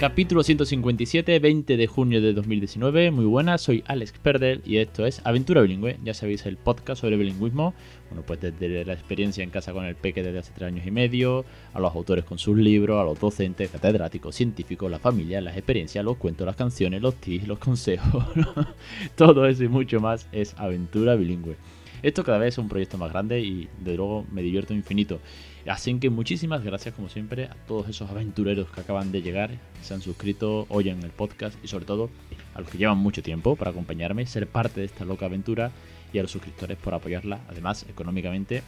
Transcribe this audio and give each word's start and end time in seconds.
Capítulo 0.00 0.42
157, 0.42 1.40
20 1.40 1.76
de 1.76 1.86
junio 1.86 2.22
de 2.22 2.32
2019. 2.32 3.10
Muy 3.10 3.26
buenas, 3.26 3.60
soy 3.60 3.84
Alex 3.86 4.12
Perder 4.12 4.62
y 4.64 4.78
esto 4.78 5.04
es 5.04 5.20
Aventura 5.24 5.60
Bilingüe. 5.60 5.98
Ya 6.02 6.14
sabéis, 6.14 6.46
el 6.46 6.56
podcast 6.56 7.02
sobre 7.02 7.18
bilingüismo. 7.18 7.74
Bueno, 8.08 8.24
pues 8.26 8.40
desde 8.40 8.86
la 8.86 8.94
experiencia 8.94 9.44
en 9.44 9.50
casa 9.50 9.74
con 9.74 9.84
el 9.84 9.96
peque 9.96 10.22
desde 10.22 10.38
hace 10.38 10.52
tres 10.54 10.68
años 10.68 10.86
y 10.86 10.90
medio, 10.90 11.44
a 11.74 11.80
los 11.80 11.94
autores 11.94 12.24
con 12.24 12.38
sus 12.38 12.56
libros, 12.56 12.98
a 12.98 13.04
los 13.04 13.20
docentes, 13.20 13.68
catedráticos, 13.68 14.34
científicos, 14.34 14.90
la 14.90 14.98
familia, 14.98 15.42
las 15.42 15.54
experiencias, 15.54 16.02
los 16.02 16.16
cuentos, 16.16 16.46
las 16.46 16.56
canciones, 16.56 17.02
los 17.02 17.16
tips, 17.16 17.46
los 17.46 17.58
consejos. 17.58 18.24
Todo 19.16 19.44
eso 19.44 19.64
y 19.64 19.68
mucho 19.68 20.00
más 20.00 20.26
es 20.32 20.54
Aventura 20.56 21.14
Bilingüe. 21.14 21.56
Esto 22.02 22.24
cada 22.24 22.38
vez 22.38 22.54
es 22.54 22.58
un 22.58 22.70
proyecto 22.70 22.96
más 22.96 23.12
grande 23.12 23.40
y 23.40 23.68
de 23.84 23.96
luego 23.98 24.24
me 24.32 24.40
divierto 24.40 24.72
infinito. 24.72 25.20
Así 25.66 25.98
que 25.98 26.10
muchísimas 26.10 26.64
gracias 26.64 26.94
como 26.94 27.08
siempre 27.08 27.44
a 27.44 27.54
todos 27.66 27.88
esos 27.88 28.10
aventureros 28.10 28.70
que 28.70 28.80
acaban 28.80 29.12
de 29.12 29.22
llegar, 29.22 29.50
se 29.82 29.94
han 29.94 30.00
suscrito, 30.00 30.66
oyen 30.68 31.02
el 31.02 31.10
podcast 31.10 31.62
y 31.62 31.68
sobre 31.68 31.84
todo 31.84 32.10
a 32.54 32.60
los 32.60 32.70
que 32.70 32.78
llevan 32.78 32.98
mucho 32.98 33.22
tiempo 33.22 33.56
para 33.56 33.70
acompañarme, 33.70 34.26
ser 34.26 34.46
parte 34.46 34.80
de 34.80 34.86
esta 34.86 35.04
loca 35.04 35.26
aventura 35.26 35.70
y 36.12 36.18
a 36.18 36.22
los 36.22 36.30
suscriptores 36.30 36.78
por 36.78 36.94
apoyarla, 36.94 37.40
además 37.48 37.84
económicamente, 37.88 38.62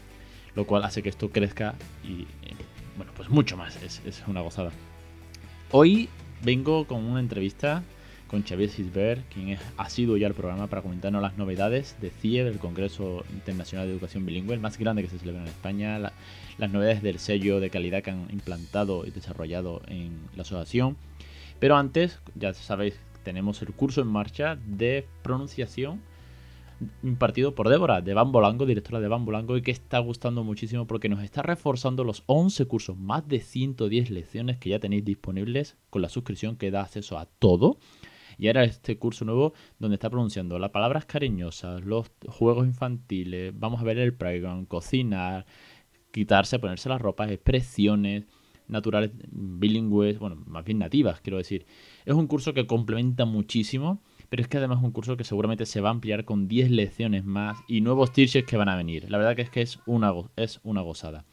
lo 0.55 0.67
cual 0.67 0.85
hace 0.85 1.03
que 1.03 1.09
esto 1.09 1.31
crezca 1.31 1.75
y 2.05 2.23
eh, 2.23 2.55
bueno, 2.97 3.13
pues 3.17 3.31
mucho 3.31 3.57
más, 3.57 3.83
es, 3.83 4.03
es 4.05 4.23
una 4.27 4.43
gozada. 4.43 4.71
Hoy 5.71 6.09
vengo 6.43 6.87
con 6.87 7.05
una 7.05 7.21
entrevista 7.21 7.83
con 8.33 8.45
Xavier 8.45 8.71
Cisbert, 8.71 9.29
quien 9.29 9.59
ha 9.77 9.91
sido 9.91 10.17
ya 10.17 10.27
el 10.27 10.33
programa 10.33 10.67
para 10.67 10.81
comentarnos 10.81 11.21
las 11.21 11.37
novedades 11.37 11.99
de 12.01 12.09
CIE, 12.09 12.41
el 12.41 12.59
Congreso 12.59 13.27
Internacional 13.31 13.87
de 13.87 13.93
Educación 13.93 14.25
Bilingüe, 14.25 14.55
el 14.55 14.61
más 14.61 14.79
grande 14.79 15.03
que 15.03 15.11
se 15.11 15.19
celebra 15.19 15.43
en 15.43 15.49
España, 15.49 15.99
las 15.99 16.73
novedades 16.73 17.03
del 17.03 17.19
sello 17.19 17.61
de 17.61 17.69
calidad 17.69 18.03
que 18.03 18.11
han 18.11 18.29
implantado 18.33 19.05
y 19.05 19.11
desarrollado 19.11 19.83
en 19.87 20.19
la 20.35 20.43
asociación. 20.43 20.97
Pero 21.59 21.77
antes, 21.77 22.21
ya 22.35 22.55
sabéis, 22.55 22.99
tenemos 23.23 23.61
el 23.61 23.75
curso 23.75 24.01
en 24.01 24.07
marcha 24.07 24.57
de 24.67 25.07
pronunciación 25.23 26.01
impartido 27.03 27.55
por 27.55 27.69
Débora 27.69 28.01
de 28.01 28.15
Bambolango, 28.15 28.65
directora 28.65 29.01
de 29.01 29.09
Bambolango, 29.09 29.59
y 29.59 29.63
que 29.63 29.73
está 29.73 29.99
gustando 29.99 30.43
muchísimo 30.43 30.87
porque 30.87 31.11
nos 31.11 31.23
está 31.23 31.43
reforzando 31.43 32.03
los 32.03 32.23
11 32.27 32.65
cursos, 32.65 32.97
más 32.97 33.29
de 33.29 33.41
110 33.41 34.09
lecciones 34.09 34.57
que 34.57 34.71
ya 34.71 34.79
tenéis 34.79 35.05
disponibles 35.05 35.77
con 35.91 36.01
la 36.01 36.09
suscripción 36.09 36.57
que 36.57 36.71
da 36.71 36.81
acceso 36.81 37.19
a 37.19 37.27
todo 37.27 37.77
y 38.43 38.49
ahora 38.49 38.65
este 38.65 38.99
curso 38.99 39.25
nuevo 39.25 39.53
donde 39.79 39.95
está 39.95 40.11
pronunciando 40.11 40.59
las 40.59 40.71
palabras 40.71 41.05
cariñosas, 41.05 41.85
los 41.85 42.11
juegos 42.27 42.67
infantiles, 42.67 43.57
vamos 43.57 43.81
a 43.81 43.85
ver 43.85 43.99
el 43.99 44.15
playground, 44.15 44.67
cocinar, 44.67 45.47
quitarse, 46.11 46.59
ponerse 46.59 46.89
las 46.89 47.01
ropas, 47.01 47.31
expresiones 47.31 48.25
naturales, 48.67 49.13
bilingües, 49.31 50.19
bueno, 50.19 50.43
más 50.45 50.65
bien 50.65 50.81
nativas, 50.81 51.21
quiero 51.21 51.37
decir. 51.37 51.67
Es 52.05 52.15
un 52.15 52.27
curso 52.27 52.53
que 52.53 52.67
complementa 52.67 53.27
muchísimo, 53.27 54.03
pero 54.29 54.43
es 54.43 54.49
que 54.49 54.57
además 54.57 54.79
es 54.79 54.85
un 54.87 54.93
curso 54.93 55.17
que 55.17 55.23
seguramente 55.23 55.65
se 55.65 55.81
va 55.81 55.91
a 55.91 55.93
ampliar 55.93 56.25
con 56.25 56.49
10 56.49 56.73
lecciones 56.73 57.25
más 57.25 57.59
y 57.69 57.81
nuevos 57.81 58.13
teachers 58.13 58.45
que 58.45 58.57
van 58.57 58.69
a 58.69 58.75
venir. 58.75 59.09
La 59.09 59.19
verdad 59.19 59.37
que 59.37 59.43
es 59.43 59.51
que 59.51 59.63
es 59.63 59.79
una, 59.87 60.13
es 60.35 60.59
una 60.65 60.81
gozada. 60.81 61.25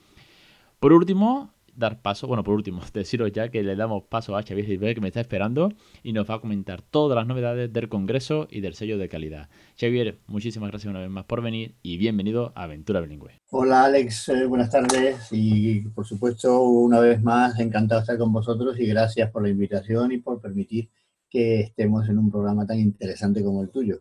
Por 0.79 0.93
último, 0.93 1.55
dar 1.79 2.01
paso, 2.01 2.27
bueno, 2.27 2.43
por 2.43 2.53
último, 2.53 2.81
deciros 2.93 3.31
ya 3.31 3.49
que 3.49 3.63
le 3.63 3.75
damos 3.75 4.03
paso 4.03 4.35
a 4.35 4.43
Xavier 4.43 4.65
Gilbert 4.65 4.95
que 4.95 5.01
me 5.01 5.07
está 5.07 5.21
esperando 5.21 5.71
y 6.03 6.13
nos 6.13 6.29
va 6.29 6.35
a 6.35 6.41
comentar 6.41 6.81
todas 6.81 7.15
las 7.15 7.25
novedades 7.25 7.71
del 7.73 7.89
Congreso 7.89 8.47
y 8.51 8.61
del 8.61 8.75
sello 8.75 8.97
de 8.97 9.09
calidad. 9.09 9.49
Xavier, 9.79 10.19
muchísimas 10.27 10.69
gracias 10.69 10.91
una 10.91 10.99
vez 10.99 11.09
más 11.09 11.25
por 11.25 11.41
venir 11.41 11.75
y 11.81 11.97
bienvenido 11.97 12.51
a 12.55 12.63
Aventura 12.63 12.99
Bilingüe. 13.01 13.39
Hola 13.49 13.85
Alex, 13.85 14.29
eh, 14.29 14.45
buenas 14.45 14.69
tardes 14.69 15.29
y 15.31 15.81
por 15.89 16.05
supuesto 16.05 16.61
una 16.61 16.99
vez 16.99 17.23
más 17.23 17.59
encantado 17.59 18.01
de 18.01 18.03
estar 18.03 18.17
con 18.17 18.31
vosotros 18.31 18.79
y 18.79 18.85
gracias 18.85 19.31
por 19.31 19.43
la 19.43 19.49
invitación 19.49 20.11
y 20.11 20.17
por 20.17 20.41
permitir 20.41 20.89
que 21.29 21.61
estemos 21.61 22.09
en 22.09 22.17
un 22.17 22.29
programa 22.29 22.65
tan 22.65 22.79
interesante 22.79 23.43
como 23.43 23.61
el 23.61 23.69
tuyo. 23.69 23.99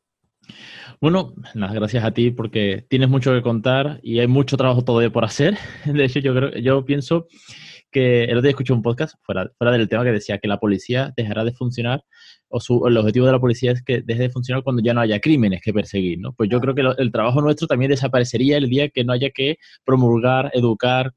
Bueno, 1.01 1.35
las 1.55 1.73
gracias 1.73 2.05
a 2.05 2.13
ti 2.13 2.31
porque 2.31 2.85
tienes 2.89 3.09
mucho 3.09 3.33
que 3.33 3.43
contar 3.43 4.01
y 4.03 4.19
hay 4.19 4.27
mucho 4.27 4.57
trabajo 4.57 4.83
todavía 4.83 5.11
por 5.11 5.25
hacer. 5.25 5.57
De 5.85 6.05
hecho, 6.05 6.21
yo 6.21 6.35
creo, 6.35 6.51
yo 6.59 6.85
pienso 6.85 7.29
que 7.91 8.25
el 8.25 8.33
otro 8.33 8.43
día 8.43 8.51
escuché 8.51 8.73
un 8.73 8.83
podcast 8.83 9.15
fuera, 9.23 9.51
fuera 9.57 9.73
del 9.73 9.89
tema 9.89 10.05
que 10.05 10.13
decía 10.13 10.39
que 10.39 10.49
la 10.49 10.59
policía 10.59 11.13
dejará 11.17 11.45
de 11.45 11.53
funcionar 11.53 12.05
o 12.49 12.61
su, 12.61 12.87
el 12.87 12.97
objetivo 12.97 13.27
de 13.27 13.33
la 13.33 13.41
policía 13.41 13.73
es 13.73 13.83
que 13.83 14.01
deje 14.01 14.23
de 14.23 14.31
funcionar 14.31 14.63
cuando 14.63 14.83
ya 14.83 14.95
no 14.95 15.01
haya 15.01 15.21
crímenes 15.21 15.61
que 15.63 15.73
perseguir, 15.73 16.19
¿no? 16.19 16.33
Pues 16.33 16.49
yo 16.51 16.61
creo 16.61 16.75
que 16.75 16.83
el 16.97 17.13
trabajo 17.13 17.41
nuestro 17.41 17.67
también 17.67 17.91
desaparecería 17.91 18.57
el 18.57 18.69
día 18.69 18.89
que 18.89 19.05
no 19.05 19.13
haya 19.13 19.31
que 19.31 19.59
promulgar, 19.85 20.51
educar 20.55 21.13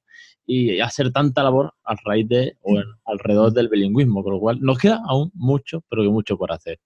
y 0.46 0.80
hacer 0.80 1.12
tanta 1.12 1.44
labor 1.44 1.74
a 1.84 1.96
raíz 2.04 2.28
de 2.28 2.58
o 2.62 2.78
alrededor 3.06 3.54
del 3.54 3.70
bilingüismo, 3.70 4.24
con 4.24 4.34
lo 4.34 4.40
cual 4.40 4.60
nos 4.62 4.78
queda 4.78 5.02
aún 5.08 5.32
mucho, 5.34 5.84
pero 5.90 6.04
que 6.04 6.10
mucho 6.10 6.38
por 6.38 6.52
hacer. 6.52 6.80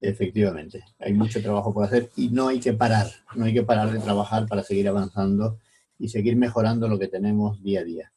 Efectivamente, 0.00 0.82
hay 0.98 1.12
mucho 1.12 1.40
trabajo 1.40 1.72
por 1.72 1.84
hacer 1.84 2.10
y 2.16 2.28
no 2.30 2.48
hay 2.48 2.58
que 2.58 2.72
parar, 2.72 3.06
no 3.36 3.44
hay 3.44 3.54
que 3.54 3.62
parar 3.62 3.92
de 3.92 4.00
trabajar 4.00 4.48
para 4.48 4.64
seguir 4.64 4.88
avanzando 4.88 5.60
y 5.96 6.08
seguir 6.08 6.34
mejorando 6.34 6.88
lo 6.88 6.98
que 6.98 7.06
tenemos 7.06 7.62
día 7.62 7.80
a 7.80 7.84
día. 7.84 8.12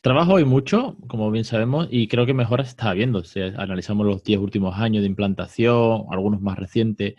Trabajo 0.00 0.36
hay 0.36 0.44
mucho, 0.44 0.96
como 1.08 1.30
bien 1.32 1.44
sabemos, 1.44 1.88
y 1.90 2.06
creo 2.06 2.24
que 2.24 2.32
mejoras 2.32 2.68
está 2.68 2.90
habiendo. 2.90 3.24
Si 3.24 3.40
analizamos 3.40 4.06
los 4.06 4.22
10 4.22 4.38
últimos 4.38 4.78
años 4.78 5.02
de 5.02 5.08
implantación, 5.08 6.04
algunos 6.10 6.40
más 6.40 6.56
recientes, 6.56 7.14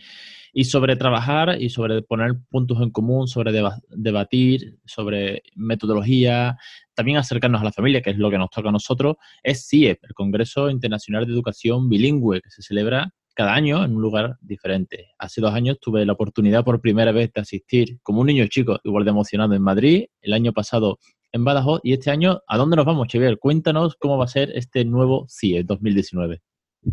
y 0.53 0.63
sobre 0.63 0.95
trabajar 0.95 1.62
y 1.62 1.69
sobre 1.69 2.01
poner 2.01 2.39
puntos 2.50 2.81
en 2.81 2.89
común, 2.91 3.28
sobre 3.28 3.51
debatir, 3.89 4.79
sobre 4.85 5.44
metodología, 5.56 6.57
también 6.94 7.18
acercarnos 7.18 7.62
a 7.62 7.66
la 7.66 7.72
familia, 7.73 8.01
que 8.01 8.12
es 8.12 8.18
lo 8.18 8.31
que 8.31 8.38
nos 8.38 8.50
toca 8.50 8.69
a 8.69 8.72
nosotros, 8.72 9.18
es 9.44 9.68
CIEP, 9.68 10.06
el 10.06 10.13
Congreso 10.13 10.69
Internacional 10.69 11.25
de 11.25 11.34
Educación 11.34 11.89
Bilingüe, 11.89 12.41
que 12.41 12.50
se 12.50 12.62
celebra 12.62 13.13
cada 13.35 13.53
año 13.53 13.84
en 13.85 13.95
un 13.95 14.01
lugar 14.01 14.38
diferente. 14.41 15.12
Hace 15.18 15.39
dos 15.41 15.53
años 15.53 15.79
tuve 15.79 16.06
la 16.06 16.13
oportunidad 16.13 16.63
por 16.63 16.81
primera 16.81 17.12
vez 17.12 17.31
de 17.34 17.41
asistir 17.41 18.00
como 18.03 18.22
un 18.22 18.28
niño 18.28 18.47
chico, 18.47 18.79
igual 18.84 19.06
de 19.06 19.12
emocionado 19.12 19.53
en 19.53 19.62
Madrid. 19.62 20.06
El 20.22 20.34
año 20.34 20.51
pasado 20.51 21.00
en 21.31 21.44
Badajoz 21.44 21.81
y 21.84 21.94
este 21.94 22.12
año, 22.12 22.41
¿a 22.47 22.57
dónde 22.57 22.75
nos 22.75 22.85
vamos, 22.85 23.07
Xavier? 23.12 23.38
Cuéntanos 23.38 23.95
cómo 23.95 24.17
va 24.17 24.25
a 24.25 24.29
ser 24.29 24.51
este 24.56 24.85
nuevo 24.85 25.28
CIE 25.29 25.63
2019. 25.63 26.41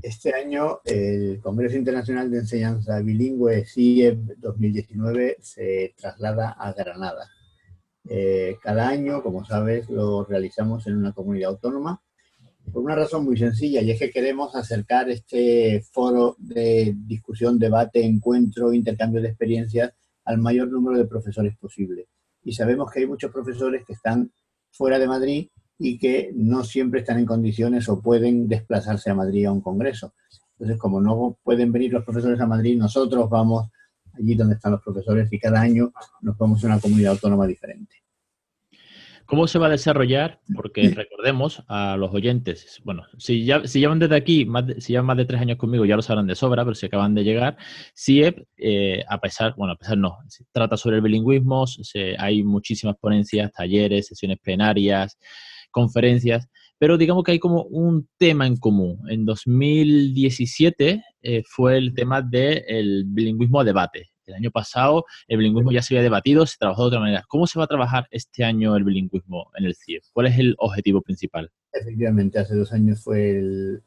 Este 0.03 0.35
año 0.35 0.81
el 0.85 1.41
Congreso 1.41 1.77
Internacional 1.77 2.31
de 2.31 2.39
Enseñanza 2.39 3.01
Bilingüe 3.01 3.65
CIE 3.65 4.19
2019 4.37 5.37
se 5.41 5.95
traslada 5.97 6.51
a 6.51 6.73
Granada. 6.73 7.31
Eh, 8.09 8.57
cada 8.63 8.89
año, 8.89 9.23
como 9.23 9.45
sabes, 9.45 9.89
lo 9.89 10.25
realizamos 10.25 10.87
en 10.87 10.97
una 10.97 11.13
comunidad 11.13 11.51
autónoma 11.51 12.03
por 12.73 12.83
una 12.83 12.97
razón 12.97 13.25
muy 13.25 13.37
sencilla 13.37 13.81
y 13.81 13.93
es 13.93 13.99
que 13.99 14.11
queremos 14.11 14.55
acercar 14.57 15.09
este 15.09 15.85
foro 15.93 16.35
de 16.39 16.95
discusión, 16.97 17.59
debate, 17.61 18.05
encuentro, 18.05 18.73
intercambio 18.73 19.23
de 19.23 19.29
experiencias 19.29 19.93
al 20.25 20.39
mayor 20.39 20.69
número 20.69 20.99
de 20.99 21.07
profesores 21.07 21.57
posible 21.57 22.09
y 22.47 22.53
sabemos 22.53 22.93
que 22.93 23.01
hay 23.01 23.07
muchos 23.07 23.33
profesores 23.33 23.85
que 23.85 23.95
están 23.95 24.31
fuera 24.71 25.01
de 25.01 25.09
Madrid 25.09 25.49
y 25.79 25.99
que 25.99 26.31
no 26.33 26.63
siempre 26.63 27.01
están 27.01 27.19
en 27.19 27.27
condiciones 27.27 27.89
o 27.89 28.01
pueden 28.01 28.47
desplazarse 28.47 29.11
a 29.11 29.17
Madrid 29.17 29.47
a 29.47 29.53
un 29.53 29.61
congreso. 29.61 30.15
Entonces, 30.53 30.79
como 30.79 31.01
no 31.01 31.37
pueden 31.43 31.73
venir 31.73 31.93
los 31.93 32.05
profesores 32.05 32.41
a 32.41 32.47
Madrid, 32.47 32.79
nosotros 32.79 33.29
vamos 33.29 33.69
allí 34.13 34.37
donde 34.37 34.55
están 34.55 34.73
los 34.73 34.81
profesores 34.81 35.31
y 35.33 35.41
cada 35.41 35.61
año 35.61 35.93
nos 36.21 36.39
vamos 36.39 36.63
a 36.63 36.69
una 36.69 36.79
comunidad 36.79 37.15
autónoma 37.15 37.49
diferente. 37.49 38.06
¿Cómo 39.27 39.49
se 39.49 39.59
va 39.59 39.67
a 39.67 39.71
desarrollar? 39.71 40.41
Porque 40.55 40.89
recordemos 40.95 41.63
a 41.69 41.97
los 41.97 42.15
oyentes, 42.15 42.81
bueno, 42.85 43.05
si, 43.19 43.45
ya, 43.45 43.67
si 43.67 43.81
llevan 43.81 43.99
desde 43.99 44.17
aquí, 44.17 44.45
más 44.45 44.65
si 44.79 44.93
llevan 44.93 45.07
más 45.07 45.17
de 45.17 45.25
tres 45.25 45.41
años 45.41 45.59
conmigo, 45.59 45.85
ya 45.85 45.97
lo 45.97 46.03
sabrán 46.03 46.27
de 46.27 46.37
sobra, 46.37 46.65
pero 46.65 46.75
si 46.75 46.87
acaban 46.87 47.15
de 47.15 47.25
llegar, 47.25 47.57
CIEP, 47.97 48.47
eh, 48.57 49.05
a 49.09 49.21
pesar, 49.21 49.55
bueno, 49.57 49.73
a 49.73 49.77
pesar 49.77 49.99
no, 49.99 50.19
trata 50.53 50.77
sobre 50.77 50.97
el 50.97 51.03
bilingüismo, 51.03 51.65
hay 52.19 52.45
muchísimas 52.45 52.97
ponencias, 52.97 53.53
talleres, 53.53 54.07
sesiones 54.07 54.39
plenarias, 54.39 55.19
conferencias, 55.71 56.49
pero 56.79 56.99
digamos 56.99 57.25
que 57.25 57.33
hay 57.33 57.39
como 57.39 57.63
un 57.65 58.09
tema 58.19 58.47
en 58.47 58.57
común. 58.57 59.01
En 59.09 59.25
2017 59.25 61.03
eh, 61.23 61.43
fue 61.47 61.79
el 61.79 61.95
tema 61.95 62.23
del 62.23 63.05
bilingüismo 63.07 63.61
a 63.61 63.65
debate. 63.65 64.11
El 64.27 64.35
año 64.35 64.51
pasado 64.51 65.05
el 65.29 65.39
bilingüismo 65.39 65.73
ya 65.73 65.83
se 65.83 65.95
había 65.95 66.03
debatido, 66.03 66.47
se 66.47 66.59
trabajó 66.59 66.83
de 66.83 66.89
otra 66.89 67.01
manera. 67.01 67.25
¿Cómo 67.29 67.47
se 67.47 67.59
va 67.59 67.65
a 67.65 67.69
trabajar 67.69 68.07
este 68.11 68.45
año 68.45 68.77
el 68.77 68.85
bilingüismo 68.85 69.51
en 69.57 69.65
el 69.65 69.75
CIEF? 69.75 70.05
¿Cuál 70.13 70.27
es 70.27 70.39
el 70.39 70.55
objetivo 70.59 71.01
principal? 71.01 71.51
Efectivamente, 71.73 72.39
hace 72.39 72.55
dos 72.55 72.73
años 72.73 73.03
fue 73.03 73.39
el, 73.39 73.83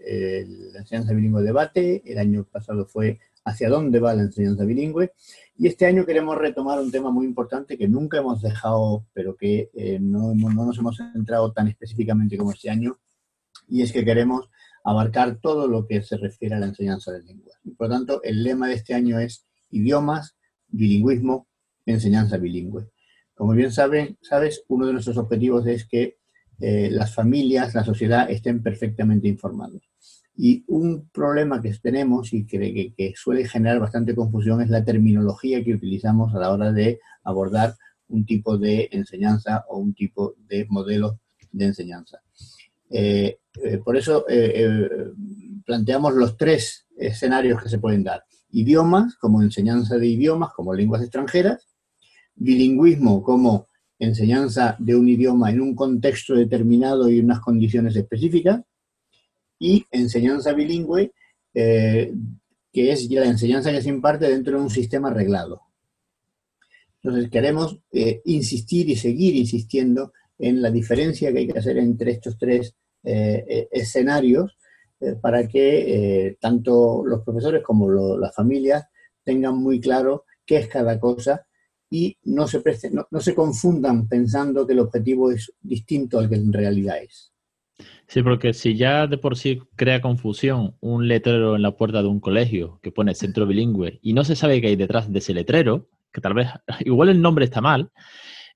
la 0.73 0.79
enseñanza 0.79 1.13
bilingüe 1.13 1.41
debate, 1.41 2.01
el 2.05 2.17
año 2.19 2.45
pasado 2.45 2.85
fue 2.85 3.19
hacia 3.45 3.69
dónde 3.69 3.99
va 3.99 4.13
la 4.13 4.23
enseñanza 4.23 4.63
bilingüe 4.63 5.13
y 5.57 5.67
este 5.67 5.85
año 5.85 6.05
queremos 6.05 6.37
retomar 6.37 6.79
un 6.79 6.91
tema 6.91 7.11
muy 7.11 7.25
importante 7.25 7.77
que 7.77 7.87
nunca 7.87 8.19
hemos 8.19 8.41
dejado, 8.41 9.05
pero 9.13 9.35
que 9.35 9.69
eh, 9.73 9.99
no, 9.99 10.33
no 10.33 10.65
nos 10.65 10.77
hemos 10.77 10.97
centrado 10.97 11.51
tan 11.51 11.67
específicamente 11.67 12.37
como 12.37 12.51
este 12.51 12.69
año, 12.69 12.97
y 13.67 13.81
es 13.81 13.91
que 13.91 14.05
queremos 14.05 14.49
abarcar 14.83 15.37
todo 15.41 15.67
lo 15.67 15.85
que 15.85 16.01
se 16.01 16.15
refiere 16.17 16.55
a 16.55 16.59
la 16.59 16.67
enseñanza 16.67 17.11
de 17.11 17.23
lenguas. 17.23 17.59
Por 17.77 17.89
lo 17.89 17.95
tanto, 17.95 18.23
el 18.23 18.43
lema 18.43 18.67
de 18.67 18.75
este 18.75 18.93
año 18.93 19.19
es 19.19 19.45
idiomas, 19.71 20.35
bilingüismo, 20.67 21.47
enseñanza 21.85 22.37
bilingüe. 22.37 22.87
Como 23.33 23.53
bien 23.53 23.71
saben, 23.71 24.17
sabes, 24.21 24.63
uno 24.67 24.85
de 24.85 24.93
nuestros 24.93 25.17
objetivos 25.17 25.65
es 25.65 25.85
que 25.87 26.17
eh, 26.59 26.89
las 26.91 27.15
familias, 27.15 27.73
la 27.73 27.85
sociedad 27.85 28.29
estén 28.29 28.61
perfectamente 28.61 29.27
informados. 29.27 29.89
Y 30.35 30.63
un 30.67 31.09
problema 31.09 31.61
que 31.61 31.73
tenemos 31.81 32.33
y 32.33 32.45
que, 32.45 32.93
que, 32.95 33.13
suele 33.15 33.47
generar 33.47 33.79
bastante 33.79 34.15
confusión 34.15 34.61
es 34.61 34.69
la 34.69 34.83
terminología 34.83 35.63
que 35.63 35.73
utilizamos 35.73 36.33
a 36.33 36.39
la 36.39 36.51
hora 36.51 36.71
de 36.71 36.99
abordar 37.23 37.75
un 38.09 38.25
tipo 38.25 38.57
de 38.57 38.89
enseñanza 38.91 39.65
o 39.69 39.77
un 39.77 39.93
tipo 39.93 40.35
de 40.47 40.65
modelo 40.69 41.19
de 41.51 41.65
enseñanza. 41.65 42.21
Eh, 42.89 43.39
eh, 43.63 43.77
por 43.77 43.95
eso 43.95 44.25
planteamos 45.65 46.13
los 46.13 46.35
tres 46.35 46.87
escenarios 46.97 47.61
que 47.61 47.69
se 47.69 47.79
pueden 47.79 48.03
dar. 48.03 48.23
Idiomas, 48.51 49.15
como 49.15 49.41
enseñanza 49.41 49.97
de 49.97 50.07
idiomas, 50.07 50.53
como 50.53 50.73
lenguas 50.73 51.01
extranjeras. 51.01 51.67
Bilingüismo, 52.35 53.21
como 53.21 53.67
enseñanza 53.99 54.75
de 54.79 54.95
un 54.95 55.07
idioma 55.09 55.51
en 55.51 55.61
un 55.61 55.75
contexto 55.75 56.33
determinado 56.33 57.09
y 57.09 57.19
unas 57.19 57.41
condiciones 57.41 57.95
específicas. 57.95 58.61
Y 59.59 59.85
enseñanza 59.91 60.53
bilingüe, 60.53 61.11
eh, 61.53 62.13
que 62.71 62.91
es 62.91 63.09
la 63.11 63.25
enseñanza 63.25 63.71
que 63.71 63.81
se 63.81 63.89
imparte 63.89 64.29
dentro 64.29 64.57
de 64.57 64.63
un 64.63 64.69
sistema 64.69 65.09
reglado. 65.09 65.61
Entonces 67.01 67.29
queremos 67.29 67.79
eh, 67.91 68.21
insistir 68.25 68.89
y 68.89 68.95
seguir 68.95 69.35
insistiendo 69.35 70.13
en 70.37 70.61
la 70.61 70.71
diferencia 70.71 71.31
que 71.31 71.39
hay 71.39 71.47
que 71.47 71.59
hacer 71.59 71.77
entre 71.77 72.11
estos 72.11 72.37
tres 72.37 72.73
eh, 73.03 73.67
escenarios 73.71 74.58
eh, 75.01 75.15
para 75.21 75.47
que 75.47 76.27
eh, 76.27 76.37
tanto 76.39 77.03
los 77.05 77.23
profesores 77.23 77.63
como 77.63 77.89
las 77.89 78.35
familias 78.35 78.85
tengan 79.23 79.57
muy 79.57 79.79
claro 79.79 80.25
qué 80.45 80.57
es 80.57 80.67
cada 80.67 80.99
cosa 80.99 81.45
y 81.89 82.17
no 82.23 82.47
se, 82.47 82.61
no, 82.91 83.19
se 83.19 83.33
confundan 83.33 84.07
pensando 84.07 84.65
que 84.67 84.73
el 84.73 84.79
objetivo 84.79 85.31
es 85.31 85.53
distinto 85.61 86.19
al 86.19 86.29
que 86.29 86.35
en 86.35 86.53
realidad 86.53 86.97
es. 87.01 87.33
Sí, 88.07 88.23
porque 88.23 88.53
si 88.53 88.75
ya 88.75 89.07
de 89.07 89.17
por 89.17 89.37
sí 89.37 89.61
crea 89.75 90.01
confusión 90.01 90.75
un 90.81 91.07
letrero 91.07 91.55
en 91.55 91.61
la 91.61 91.77
puerta 91.77 92.01
de 92.01 92.07
un 92.07 92.19
colegio 92.19 92.79
que 92.81 92.91
pone 92.91 93.15
centro 93.15 93.45
bilingüe 93.45 93.99
y 94.01 94.13
no 94.13 94.23
se 94.23 94.35
sabe 94.35 94.59
qué 94.61 94.67
hay 94.67 94.75
detrás 94.75 95.11
de 95.11 95.19
ese 95.19 95.33
letrero, 95.33 95.87
que 96.11 96.21
tal 96.21 96.33
vez 96.33 96.49
igual 96.81 97.09
el 97.09 97.21
nombre 97.21 97.45
está 97.45 97.61
mal, 97.61 97.91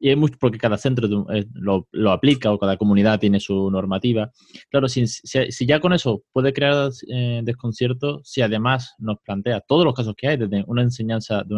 y 0.04 0.10
es 0.10 0.18
mucho 0.18 0.36
porque 0.38 0.58
cada 0.58 0.78
centro 0.78 1.08
eh, 1.32 1.46
lo, 1.54 1.88
lo, 1.94 2.12
aplica 2.12 2.52
o 2.52 2.60
cada 2.60 2.76
comunidad 2.76 3.22
tiene 3.22 3.40
su 3.40 3.72
normativa. 3.72 4.34
Claro, 4.70 4.90
si, 4.90 5.08
si, 5.08 5.66
ya 5.66 5.80
con 5.80 5.94
eso 5.94 6.24
puede 6.34 6.52
crear 6.52 6.92
eh, 7.08 7.40
desconcierto, 7.42 8.20
si 8.26 8.42
además 8.42 8.96
nos 8.98 9.22
plantea 9.22 9.62
todos 9.62 9.86
los 9.86 9.94
casos 9.94 10.14
que 10.18 10.28
hay, 10.28 10.36
desde 10.36 10.66
una 10.68 10.82
enseñanza 10.82 11.44
de 11.44 11.56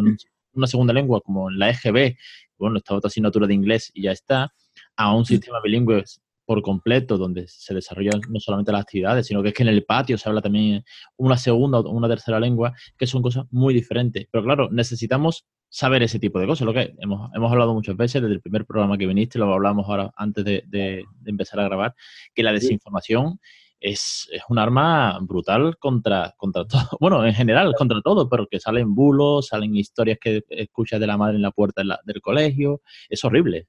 una 0.52 0.66
segunda 0.68 0.94
lengua 0.94 1.20
como 1.22 1.50
la 1.50 1.70
EGB, 1.70 2.14
bueno, 2.56 2.76
esta 2.76 2.94
otra 2.94 3.08
asignatura 3.08 3.48
de 3.48 3.54
inglés 3.54 3.90
y 3.92 4.02
ya 4.02 4.12
está, 4.12 4.52
a 4.96 5.12
un 5.12 5.24
sistema 5.24 5.60
bilingüe 5.60 6.04
por 6.44 6.62
completo, 6.62 7.18
donde 7.18 7.48
se 7.48 7.74
desarrollan 7.74 8.20
no 8.30 8.38
solamente 8.38 8.70
las 8.70 8.82
actividades, 8.82 9.26
sino 9.26 9.42
que 9.42 9.48
es 9.48 9.54
que 9.54 9.64
en 9.64 9.70
el 9.70 9.84
patio 9.84 10.16
se 10.18 10.28
habla 10.28 10.40
también 10.40 10.84
una 11.16 11.36
segunda 11.36 11.80
o 11.80 11.90
una 11.90 12.08
tercera 12.08 12.38
lengua, 12.38 12.74
que 12.96 13.08
son 13.08 13.22
cosas 13.22 13.44
muy 13.50 13.74
diferentes. 13.74 14.28
Pero 14.30 14.44
claro, 14.44 14.68
necesitamos 14.70 15.44
saber 15.68 16.02
ese 16.02 16.18
tipo 16.18 16.38
de 16.38 16.46
cosas. 16.46 16.66
Lo 16.66 16.72
que 16.72 16.94
hemos, 16.98 17.30
hemos 17.34 17.52
hablado 17.52 17.74
muchas 17.74 17.96
veces 17.96 18.22
desde 18.22 18.34
el 18.34 18.40
primer 18.40 18.64
programa 18.66 18.98
que 18.98 19.06
viniste, 19.06 19.38
lo 19.38 19.52
hablamos 19.52 19.88
ahora 19.88 20.12
antes 20.16 20.44
de, 20.44 21.04
empezar 21.24 21.60
a 21.60 21.64
grabar, 21.64 21.94
que 22.34 22.42
la 22.42 22.52
desinformación 22.52 23.38
es, 23.80 24.28
un 24.48 24.58
arma 24.58 25.18
brutal 25.20 25.76
contra, 25.78 26.34
contra 26.36 26.64
todo, 26.68 26.88
bueno, 27.00 27.24
en 27.26 27.34
general, 27.34 27.74
contra 27.76 28.00
todo, 28.02 28.28
pero 28.28 28.46
que 28.46 28.60
salen 28.60 28.94
bulos, 28.94 29.48
salen 29.48 29.76
historias 29.76 30.18
que 30.20 30.44
escuchas 30.48 31.00
de 31.00 31.06
la 31.06 31.16
madre 31.16 31.36
en 31.36 31.42
la 31.42 31.50
puerta 31.50 31.82
del 32.04 32.20
colegio, 32.20 32.82
es 33.08 33.24
horrible. 33.24 33.68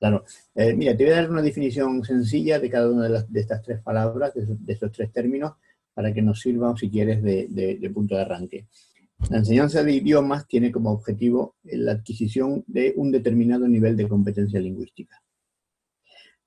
Claro. 0.00 0.24
Eh, 0.54 0.72
mira, 0.74 0.96
te 0.96 1.04
voy 1.04 1.12
a 1.12 1.16
dar 1.16 1.30
una 1.30 1.42
definición 1.42 2.02
sencilla 2.02 2.58
de 2.58 2.70
cada 2.70 2.90
una 2.90 3.06
de, 3.06 3.40
estas 3.40 3.62
tres 3.62 3.82
palabras, 3.82 4.32
de, 4.34 4.72
estos 4.72 4.90
tres 4.92 5.12
términos, 5.12 5.52
para 5.92 6.14
que 6.14 6.22
nos 6.22 6.40
sirvan, 6.40 6.74
si 6.78 6.90
quieres, 6.90 7.22
de, 7.22 7.90
punto 7.92 8.16
de 8.16 8.22
arranque. 8.22 8.66
La 9.28 9.38
enseñanza 9.38 9.84
de 9.84 9.92
idiomas 9.92 10.48
tiene 10.48 10.72
como 10.72 10.90
objetivo 10.90 11.56
la 11.64 11.92
adquisición 11.92 12.64
de 12.66 12.94
un 12.96 13.12
determinado 13.12 13.68
nivel 13.68 13.96
de 13.96 14.08
competencia 14.08 14.58
lingüística. 14.58 15.22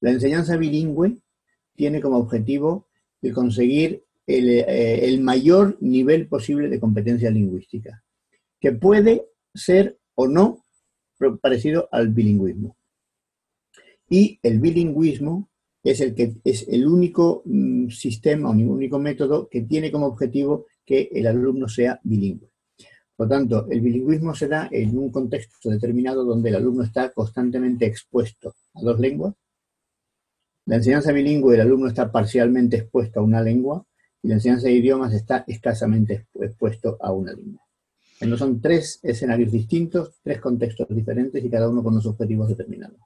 La 0.02 0.12
enseñanza 0.12 0.58
bilingüe 0.58 1.18
tiene 1.76 2.02
como 2.02 2.18
objetivo 2.18 2.88
el 3.22 3.34
conseguir 3.34 4.04
el, 4.28 4.66
eh, 4.68 5.18
mayor 5.22 5.78
nivel 5.82 6.28
posible 6.28 6.68
de 6.68 6.80
competencia 6.80 7.30
lingüística, 7.30 8.04
que 8.60 8.74
puede 8.74 9.28
ser 9.54 9.98
o 10.16 10.28
no 10.28 10.66
parecido 11.42 11.88
al 11.92 12.10
bilingüismo. 12.10 12.76
Y 14.10 14.40
el 14.44 14.60
bilingüismo 14.60 15.50
es 15.84 16.02
el, 16.02 16.14
que, 16.16 16.36
es 16.44 16.68
el 16.68 16.86
único 16.86 17.44
mm, 17.46 17.90
sistema 17.90 18.50
o 18.50 18.54
único 18.54 19.00
método 19.00 19.48
que 19.48 19.62
tiene 19.62 19.92
como 19.92 20.08
objetivo 20.08 20.66
que 20.86 21.10
el 21.14 21.28
alumno 21.28 21.68
sea 21.70 22.00
bilingüe. 22.04 22.53
Por 23.24 23.30
tanto, 23.30 23.68
el 23.70 23.80
bilingüismo 23.80 24.36
se 24.36 24.50
da 24.50 24.68
en 24.70 24.98
un 24.98 25.10
contexto 25.10 25.70
determinado 25.70 26.26
donde 26.26 26.50
el 26.50 26.56
alumno 26.56 26.84
está 26.84 27.10
constantemente 27.14 27.86
expuesto 27.86 28.54
a 28.74 28.82
dos 28.82 29.00
lenguas. 29.00 29.34
La 30.66 30.76
enseñanza 30.76 31.14
bilingüe, 31.14 31.56
el 31.56 31.62
alumno 31.62 31.88
está 31.88 32.12
parcialmente 32.12 32.76
expuesto 32.76 33.22
a 33.22 33.24
una 33.24 33.42
lengua 33.42 33.86
y 34.22 34.28
la 34.28 34.34
enseñanza 34.34 34.68
de 34.68 34.74
idiomas 34.74 35.14
está 35.14 35.46
escasamente 35.48 36.28
expuesto 36.34 36.98
a 37.00 37.14
una 37.14 37.32
lengua. 37.32 37.62
Entonces 38.20 38.40
son 38.40 38.60
tres 38.60 39.00
escenarios 39.02 39.54
distintos, 39.54 40.20
tres 40.22 40.42
contextos 40.42 40.90
diferentes 40.90 41.42
y 41.42 41.50
cada 41.50 41.70
uno 41.70 41.82
con 41.82 41.96
los 41.96 42.06
objetivos 42.06 42.50
determinados. 42.50 43.00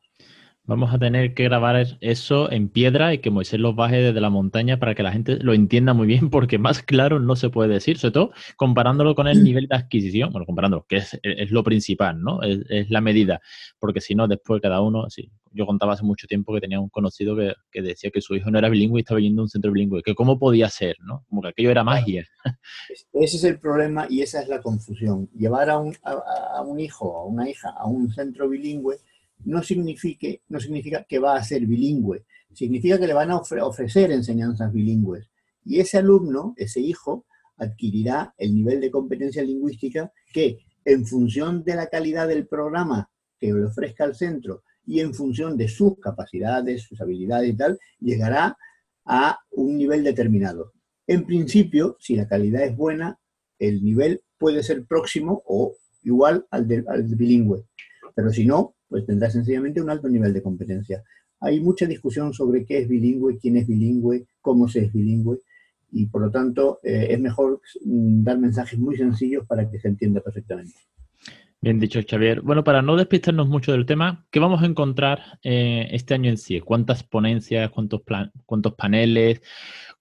Vamos 0.67 0.93
a 0.93 0.99
tener 0.99 1.33
que 1.33 1.45
grabar 1.45 1.97
eso 2.01 2.51
en 2.51 2.67
piedra 2.67 3.13
y 3.13 3.19
que 3.19 3.29
Moisés 3.29 3.57
los 3.57 3.73
baje 3.73 4.01
desde 4.01 4.19
la 4.19 4.29
montaña 4.29 4.77
para 4.77 4.95
que 4.95 5.01
la 5.01 5.13
gente 5.13 5.37
lo 5.37 5.53
entienda 5.53 5.93
muy 5.93 6.07
bien, 6.07 6.29
porque 6.29 6.57
más 6.57 6.83
claro 6.83 7.21
no 7.21 7.37
se 7.37 7.49
puede 7.49 7.73
decir, 7.73 7.97
sobre 7.97 8.11
todo 8.11 8.31
comparándolo 8.57 9.15
con 9.15 9.29
el 9.29 9.45
nivel 9.45 9.67
de 9.69 9.77
adquisición, 9.77 10.29
bueno, 10.33 10.45
comparándolo, 10.45 10.85
que 10.85 10.97
es, 10.97 11.51
lo 11.51 11.63
principal, 11.63 12.21
¿no? 12.21 12.41
Es, 12.41 12.89
la 12.89 12.99
medida, 12.99 13.39
porque 13.79 14.01
si 14.01 14.13
no, 14.13 14.27
después 14.27 14.61
cada 14.61 14.81
uno, 14.81 15.09
sí. 15.09 15.31
Yo 15.53 15.65
contaba 15.65 15.93
hace 15.93 16.03
mucho 16.03 16.27
tiempo 16.27 16.53
que 16.53 16.59
tenía 16.59 16.81
un 16.81 16.89
conocido 16.89 17.35
que, 17.35 17.81
decía 17.81 18.11
que 18.11 18.19
su 18.19 18.35
hijo 18.35 18.51
no 18.51 18.59
era 18.59 18.67
bilingüe 18.67 18.99
y 18.99 19.01
estaba 19.01 19.21
yendo 19.21 19.41
a 19.41 19.45
un 19.45 19.49
centro 19.49 19.71
bilingüe, 19.71 20.03
que 20.03 20.13
cómo 20.15 20.37
podía 20.37 20.69
ser, 20.69 20.97
¿no? 20.99 21.23
Como 21.29 21.41
que 21.41 21.47
aquello 21.47 21.71
era 21.71 21.85
magia. 21.85 22.27
Ese 23.13 23.37
es 23.37 23.43
el 23.45 23.57
problema 23.57 24.05
y 24.09 24.21
esa 24.21 24.41
es 24.41 24.49
la 24.49 24.61
confusión. 24.61 25.29
Llevar 25.33 25.69
a 25.69 25.79
un, 25.79 25.95
a 26.03 26.61
un 26.61 26.79
hijo 26.79 27.17
a 27.17 27.25
una 27.25 27.49
hija 27.49 27.69
a 27.69 27.87
un 27.87 28.11
centro 28.11 28.49
bilingüe 28.49 28.97
no, 29.45 29.63
signifique, 29.63 30.41
no 30.49 30.59
significa 30.59 31.05
que 31.07 31.19
va 31.19 31.35
a 31.35 31.43
ser 31.43 31.65
bilingüe, 31.65 32.25
significa 32.53 32.99
que 32.99 33.07
le 33.07 33.13
van 33.13 33.31
a 33.31 33.37
ofrecer 33.37 34.11
enseñanzas 34.11 34.71
bilingües. 34.73 35.29
Y 35.63 35.79
ese 35.79 35.97
alumno, 35.97 36.53
ese 36.57 36.79
hijo, 36.79 37.25
adquirirá 37.57 38.33
el 38.37 38.55
nivel 38.55 38.79
de 38.81 38.91
competencia 38.91 39.43
lingüística 39.43 40.11
que, 40.31 40.59
en 40.85 41.05
función 41.05 41.63
de 41.63 41.75
la 41.75 41.87
calidad 41.87 42.27
del 42.27 42.47
programa 42.47 43.09
que 43.39 43.53
le 43.53 43.65
ofrezca 43.65 44.05
el 44.05 44.15
centro 44.15 44.63
y 44.85 45.01
en 45.01 45.13
función 45.13 45.57
de 45.57 45.67
sus 45.67 45.99
capacidades, 45.99 46.83
sus 46.83 47.01
habilidades 47.01 47.49
y 47.49 47.57
tal, 47.57 47.79
llegará 47.99 48.57
a 49.05 49.39
un 49.51 49.77
nivel 49.77 50.03
determinado. 50.03 50.71
En 51.05 51.25
principio, 51.25 51.97
si 51.99 52.15
la 52.15 52.27
calidad 52.27 52.63
es 52.63 52.75
buena, 52.75 53.19
el 53.59 53.83
nivel 53.83 54.21
puede 54.37 54.63
ser 54.63 54.85
próximo 54.85 55.43
o 55.45 55.75
igual 56.03 56.45
al, 56.51 56.85
al 56.87 57.03
bilingüe. 57.03 57.65
Pero 58.17 58.31
si 58.31 58.47
no, 58.47 58.73
pues 58.89 59.05
tendrá 59.05 59.29
sencillamente 59.29 59.79
un 59.79 59.91
alto 59.91 60.09
nivel 60.09 60.33
de 60.33 60.41
competencia. 60.41 61.03
Hay 61.39 61.59
mucha 61.59 61.85
discusión 61.85 62.33
sobre 62.33 62.65
qué 62.65 62.79
es 62.79 62.87
bilingüe, 62.87 63.37
quién 63.37 63.57
es 63.57 63.67
bilingüe, 63.67 64.25
cómo 64.41 64.67
se 64.67 64.85
es 64.85 64.91
bilingüe, 64.91 65.37
y 65.91 66.07
por 66.07 66.23
lo 66.23 66.31
tanto 66.31 66.79
eh, 66.81 67.09
es 67.11 67.19
mejor 67.19 67.61
mm, 67.85 68.23
dar 68.23 68.39
mensajes 68.39 68.79
muy 68.79 68.97
sencillos 68.97 69.45
para 69.45 69.69
que 69.69 69.77
se 69.77 69.89
entienda 69.89 70.19
perfectamente. 70.21 70.73
Bien 71.61 71.79
dicho, 71.79 71.99
Xavier. 72.01 72.41
Bueno, 72.41 72.63
para 72.63 72.81
no 72.81 72.95
despistarnos 72.95 73.47
mucho 73.47 73.71
del 73.71 73.85
tema, 73.85 74.25
¿qué 74.31 74.39
vamos 74.39 74.63
a 74.63 74.65
encontrar 74.65 75.37
eh, 75.43 75.87
este 75.91 76.15
año 76.15 76.31
en 76.31 76.39
sí? 76.39 76.59
¿Cuántas 76.59 77.03
ponencias, 77.03 77.69
cuántos, 77.69 78.01
plan, 78.01 78.31
cuántos 78.47 78.73
paneles, 78.73 79.43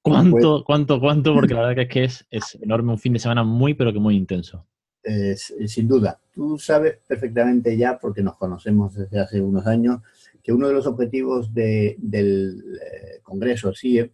cuánto, 0.00 0.30
pues 0.30 0.64
cuánto, 0.64 1.00
cuánto? 1.00 1.34
Porque 1.34 1.52
la 1.52 1.60
verdad 1.68 1.74
que 1.74 1.82
es, 1.82 1.88
que 1.90 2.04
es, 2.04 2.54
es 2.54 2.62
enorme, 2.62 2.92
un 2.92 2.98
fin 2.98 3.12
de 3.12 3.18
semana 3.18 3.44
muy, 3.44 3.74
pero 3.74 3.92
que 3.92 4.00
muy 4.00 4.16
intenso. 4.16 4.66
Eh, 5.04 5.36
sin 5.36 5.86
duda. 5.86 6.18
Tú 6.36 6.58
sabes 6.58 6.98
perfectamente 7.08 7.78
ya, 7.78 7.98
porque 7.98 8.22
nos 8.22 8.36
conocemos 8.36 8.94
desde 8.94 9.18
hace 9.18 9.40
unos 9.40 9.66
años, 9.66 10.02
que 10.42 10.52
uno 10.52 10.68
de 10.68 10.74
los 10.74 10.86
objetivos 10.86 11.54
del 11.54 11.96
eh, 11.96 13.20
Congreso 13.22 13.72
CIEP 13.72 14.12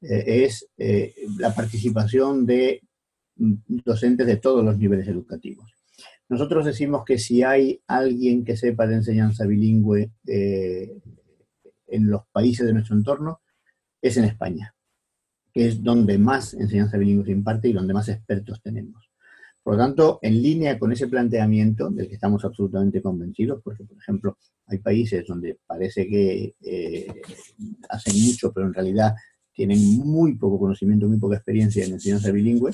eh, 0.00 0.44
es 0.44 0.68
la 1.38 1.52
participación 1.52 2.46
de 2.46 2.82
mm, 3.34 3.54
docentes 3.84 4.28
de 4.28 4.36
todos 4.36 4.64
los 4.64 4.78
niveles 4.78 5.08
educativos. 5.08 5.74
Nosotros 6.28 6.66
decimos 6.66 7.04
que 7.04 7.18
si 7.18 7.42
hay 7.42 7.82
alguien 7.88 8.44
que 8.44 8.56
sepa 8.56 8.86
de 8.86 8.94
enseñanza 8.94 9.44
bilingüe 9.44 10.12
en 10.24 11.00
los 12.06 12.28
países 12.30 12.64
de 12.64 12.74
nuestro 12.74 12.94
entorno, 12.94 13.40
es 14.00 14.16
en 14.18 14.24
España. 14.24 14.72
que 15.52 15.66
es 15.66 15.82
donde 15.82 16.16
más 16.16 16.54
enseñanza 16.54 16.96
bilingüe 16.96 17.24
se 17.24 17.32
imparte 17.32 17.68
y 17.68 17.72
donde 17.72 17.92
más 17.92 18.08
expertos 18.08 18.62
tenemos. 18.62 19.05
Por 19.66 19.74
lo 19.74 19.82
tanto, 19.82 20.20
en 20.22 20.40
línea 20.40 20.78
con 20.78 20.92
ese 20.92 21.08
planteamiento 21.08 21.90
del 21.90 22.06
que 22.06 22.14
estamos 22.14 22.44
absolutamente 22.44 23.02
convencidos, 23.02 23.60
porque, 23.64 23.82
por 23.82 23.98
ejemplo, 23.98 24.38
hay 24.68 24.78
países 24.78 25.26
donde 25.26 25.58
parece 25.66 26.06
que 26.06 26.54
eh, 26.60 27.08
hacen 27.88 28.14
mucho, 28.26 28.52
pero 28.52 28.68
en 28.68 28.74
realidad 28.74 29.16
tienen 29.52 29.80
muy 29.98 30.36
poco 30.36 30.60
conocimiento, 30.60 31.08
muy 31.08 31.18
poca 31.18 31.34
experiencia 31.34 31.84
en 31.84 31.94
enseñanza 31.94 32.30
bilingüe, 32.30 32.70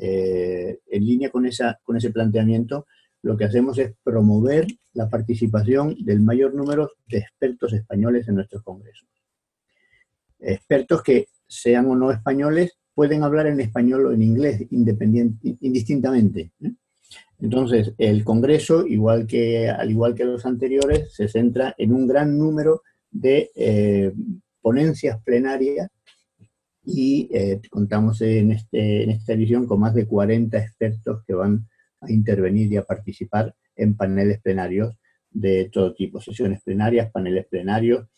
eh, 0.00 0.80
en 0.88 1.06
línea 1.06 1.30
con, 1.30 1.46
esa, 1.46 1.78
con 1.84 1.96
ese 1.96 2.10
planteamiento, 2.10 2.88
lo 3.22 3.36
que 3.36 3.44
hacemos 3.44 3.78
es 3.78 3.94
promover 4.02 4.66
la 4.94 5.08
participación 5.08 5.94
del 6.00 6.18
mayor 6.22 6.54
número 6.54 6.90
de 7.06 7.18
expertos 7.18 7.72
españoles 7.72 8.26
en 8.26 8.34
nuestros 8.34 8.64
congresos. 8.64 9.08
Expertos 10.40 11.04
que, 11.04 11.28
sean 11.46 11.86
o 11.86 11.94
no 11.94 12.10
españoles, 12.10 12.76
pueden 12.96 13.22
hablar 13.22 13.46
en 13.46 13.60
español 13.60 14.06
o 14.06 14.12
en 14.12 14.22
inglés 14.22 14.64
independiente, 14.70 15.58
indistintamente. 15.60 16.50
¿eh? 16.62 16.72
Entonces, 17.38 17.92
el 17.98 18.24
Congreso, 18.24 18.86
igual 18.86 19.26
que, 19.26 19.68
al 19.68 19.90
igual 19.90 20.14
que 20.14 20.24
los 20.24 20.46
anteriores, 20.46 21.12
se 21.14 21.28
centra 21.28 21.74
en 21.76 21.92
un 21.92 22.06
gran 22.06 22.38
número 22.38 22.80
de 23.10 23.50
eh, 23.54 24.12
ponencias 24.62 25.22
plenarias 25.22 25.90
y 26.86 27.28
eh, 27.34 27.60
contamos 27.68 28.22
en, 28.22 28.52
este, 28.52 29.02
en 29.02 29.10
esta 29.10 29.34
edición 29.34 29.66
con 29.66 29.78
más 29.80 29.94
de 29.94 30.06
40 30.06 30.56
expertos 30.56 31.22
que 31.26 31.34
van 31.34 31.68
a 32.00 32.10
intervenir 32.10 32.72
y 32.72 32.78
a 32.78 32.84
participar 32.84 33.54
en 33.76 33.94
paneles 33.94 34.40
plenarios 34.40 34.96
de 35.30 35.68
todo 35.70 35.92
tipo, 35.92 36.18
sesiones 36.18 36.62
plenarias, 36.62 37.10
paneles 37.12 37.46
plenarios, 37.46 38.08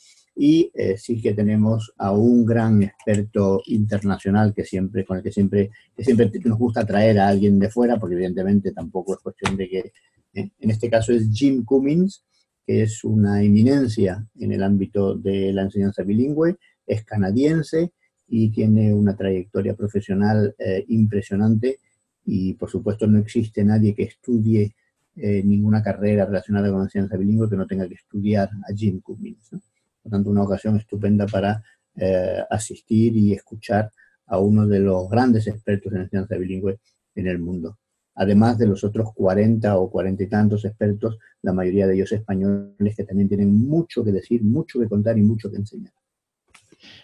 y 0.40 0.70
eh, 0.72 0.96
sí 0.96 1.20
que 1.20 1.34
tenemos 1.34 1.92
a 1.98 2.12
un 2.12 2.46
gran 2.46 2.80
experto 2.84 3.60
internacional 3.66 4.54
que 4.54 4.64
siempre, 4.64 5.04
con 5.04 5.16
el 5.16 5.22
que 5.24 5.32
siempre, 5.32 5.70
que 5.96 6.04
siempre 6.04 6.30
nos 6.44 6.56
gusta 6.56 6.86
traer 6.86 7.18
a 7.18 7.26
alguien 7.26 7.58
de 7.58 7.68
fuera, 7.68 7.98
porque 7.98 8.14
evidentemente 8.14 8.70
tampoco 8.70 9.14
es 9.14 9.20
cuestión 9.20 9.56
de 9.56 9.68
que, 9.68 9.92
eh, 10.34 10.50
en 10.60 10.70
este 10.70 10.88
caso 10.88 11.12
es 11.12 11.28
Jim 11.32 11.64
Cummins, 11.64 12.24
que 12.64 12.82
es 12.82 13.02
una 13.02 13.42
eminencia 13.42 14.24
en 14.38 14.52
el 14.52 14.62
ámbito 14.62 15.16
de 15.16 15.52
la 15.52 15.62
enseñanza 15.62 16.04
bilingüe, 16.04 16.56
es 16.86 17.04
canadiense 17.04 17.90
y 18.28 18.50
tiene 18.50 18.94
una 18.94 19.16
trayectoria 19.16 19.74
profesional 19.74 20.54
eh, 20.56 20.84
impresionante 20.86 21.80
y 22.24 22.54
por 22.54 22.70
supuesto 22.70 23.08
no 23.08 23.18
existe 23.18 23.64
nadie 23.64 23.92
que 23.92 24.04
estudie 24.04 24.76
eh, 25.16 25.42
ninguna 25.42 25.82
carrera 25.82 26.26
relacionada 26.26 26.68
con 26.68 26.78
la 26.78 26.84
enseñanza 26.84 27.16
bilingüe 27.16 27.50
que 27.50 27.56
no 27.56 27.66
tenga 27.66 27.88
que 27.88 27.94
estudiar 27.94 28.50
a 28.68 28.72
Jim 28.72 29.00
Cummins. 29.00 29.50
Por 30.08 30.16
tanto, 30.16 30.30
una 30.30 30.42
ocasión 30.42 30.74
estupenda 30.78 31.26
para 31.26 31.62
eh, 31.94 32.38
asistir 32.48 33.14
y 33.14 33.34
escuchar 33.34 33.90
a 34.26 34.38
uno 34.38 34.66
de 34.66 34.80
los 34.80 35.06
grandes 35.10 35.46
expertos 35.46 35.92
en 35.92 36.00
enseñanza 36.00 36.36
bilingüe 36.36 36.78
en 37.14 37.26
el 37.26 37.38
mundo. 37.38 37.76
Además 38.14 38.56
de 38.56 38.68
los 38.68 38.82
otros 38.84 39.10
40 39.14 39.78
o 39.78 39.90
40 39.90 40.22
y 40.22 40.26
tantos 40.26 40.64
expertos, 40.64 41.18
la 41.42 41.52
mayoría 41.52 41.86
de 41.86 41.94
ellos 41.94 42.10
españoles 42.12 42.96
que 42.96 43.04
también 43.04 43.28
tienen 43.28 43.54
mucho 43.54 44.02
que 44.02 44.12
decir, 44.12 44.42
mucho 44.42 44.80
que 44.80 44.88
contar 44.88 45.18
y 45.18 45.22
mucho 45.22 45.50
que 45.50 45.58
enseñar. 45.58 45.92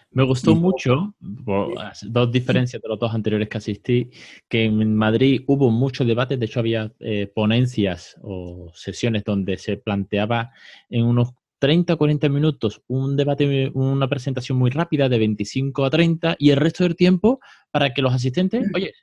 Me 0.09 0.23
gustó 0.23 0.55
mucho, 0.55 1.13
dos 1.19 2.31
diferencias 2.31 2.81
de 2.81 2.87
los 2.87 2.97
dos 2.97 3.13
anteriores 3.13 3.49
que 3.49 3.57
asistí, 3.59 4.09
que 4.49 4.65
en 4.65 4.95
Madrid 4.95 5.43
hubo 5.45 5.69
muchos 5.69 6.07
debates, 6.07 6.39
de 6.39 6.45
hecho 6.47 6.59
había 6.59 6.91
eh, 6.99 7.27
ponencias 7.27 8.15
o 8.23 8.71
sesiones 8.73 9.23
donde 9.23 9.57
se 9.57 9.77
planteaba 9.77 10.51
en 10.89 11.05
unos 11.05 11.33
30 11.65 11.95
o 11.95 11.97
40 11.97 12.29
minutos 12.29 12.83
un 12.85 13.17
debate, 13.17 13.71
una 13.73 14.07
presentación 14.07 14.55
muy 14.55 14.69
rápida 14.69 15.09
de 15.09 15.17
25 15.17 15.83
a 15.83 15.89
30 15.89 16.35
y 16.37 16.51
el 16.51 16.57
resto 16.57 16.83
del 16.83 16.95
tiempo 16.95 17.39
para 17.71 17.91
que 17.91 18.03
los 18.03 18.13
asistentes, 18.13 18.69
oye, 18.75 18.93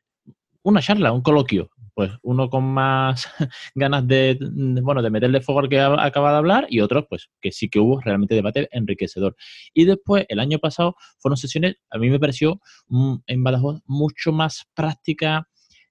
una 0.63 0.81
charla, 0.81 1.11
un 1.11 1.23
coloquio, 1.23 1.71
pues 1.93 2.13
uno 2.23 2.49
con 2.49 2.63
más 2.63 3.27
ganas 3.75 4.07
de, 4.07 4.39
bueno, 4.81 5.03
de 5.03 5.11
meterle 5.11 5.41
fuego 5.41 5.59
al 5.59 5.69
que 5.69 5.81
acaba 5.81 6.31
de 6.31 6.37
hablar 6.37 6.67
y 6.71 6.79
otros, 6.79 7.07
pues 7.09 7.31
que 7.41 7.51
sí 7.51 7.69
que 7.69 7.81
hubo 7.81 8.01
realmente 8.01 8.37
debate 8.37 8.69
enriquecedor. 8.71 9.35
Y 9.75 9.85
después, 9.85 10.25
el 10.29 10.39
año 10.39 10.61
pasado, 10.61 10.95
fueron 11.19 11.37
sesiones, 11.37 11.75
a 11.91 11.99
mí 11.99 12.11
me 12.11 12.21
pareció 12.21 12.61
mm, 12.87 13.15
en 13.27 13.43
Badajoz 13.43 13.83
mucho 13.87 14.31
más 14.31 14.69
práctica, 14.73 15.49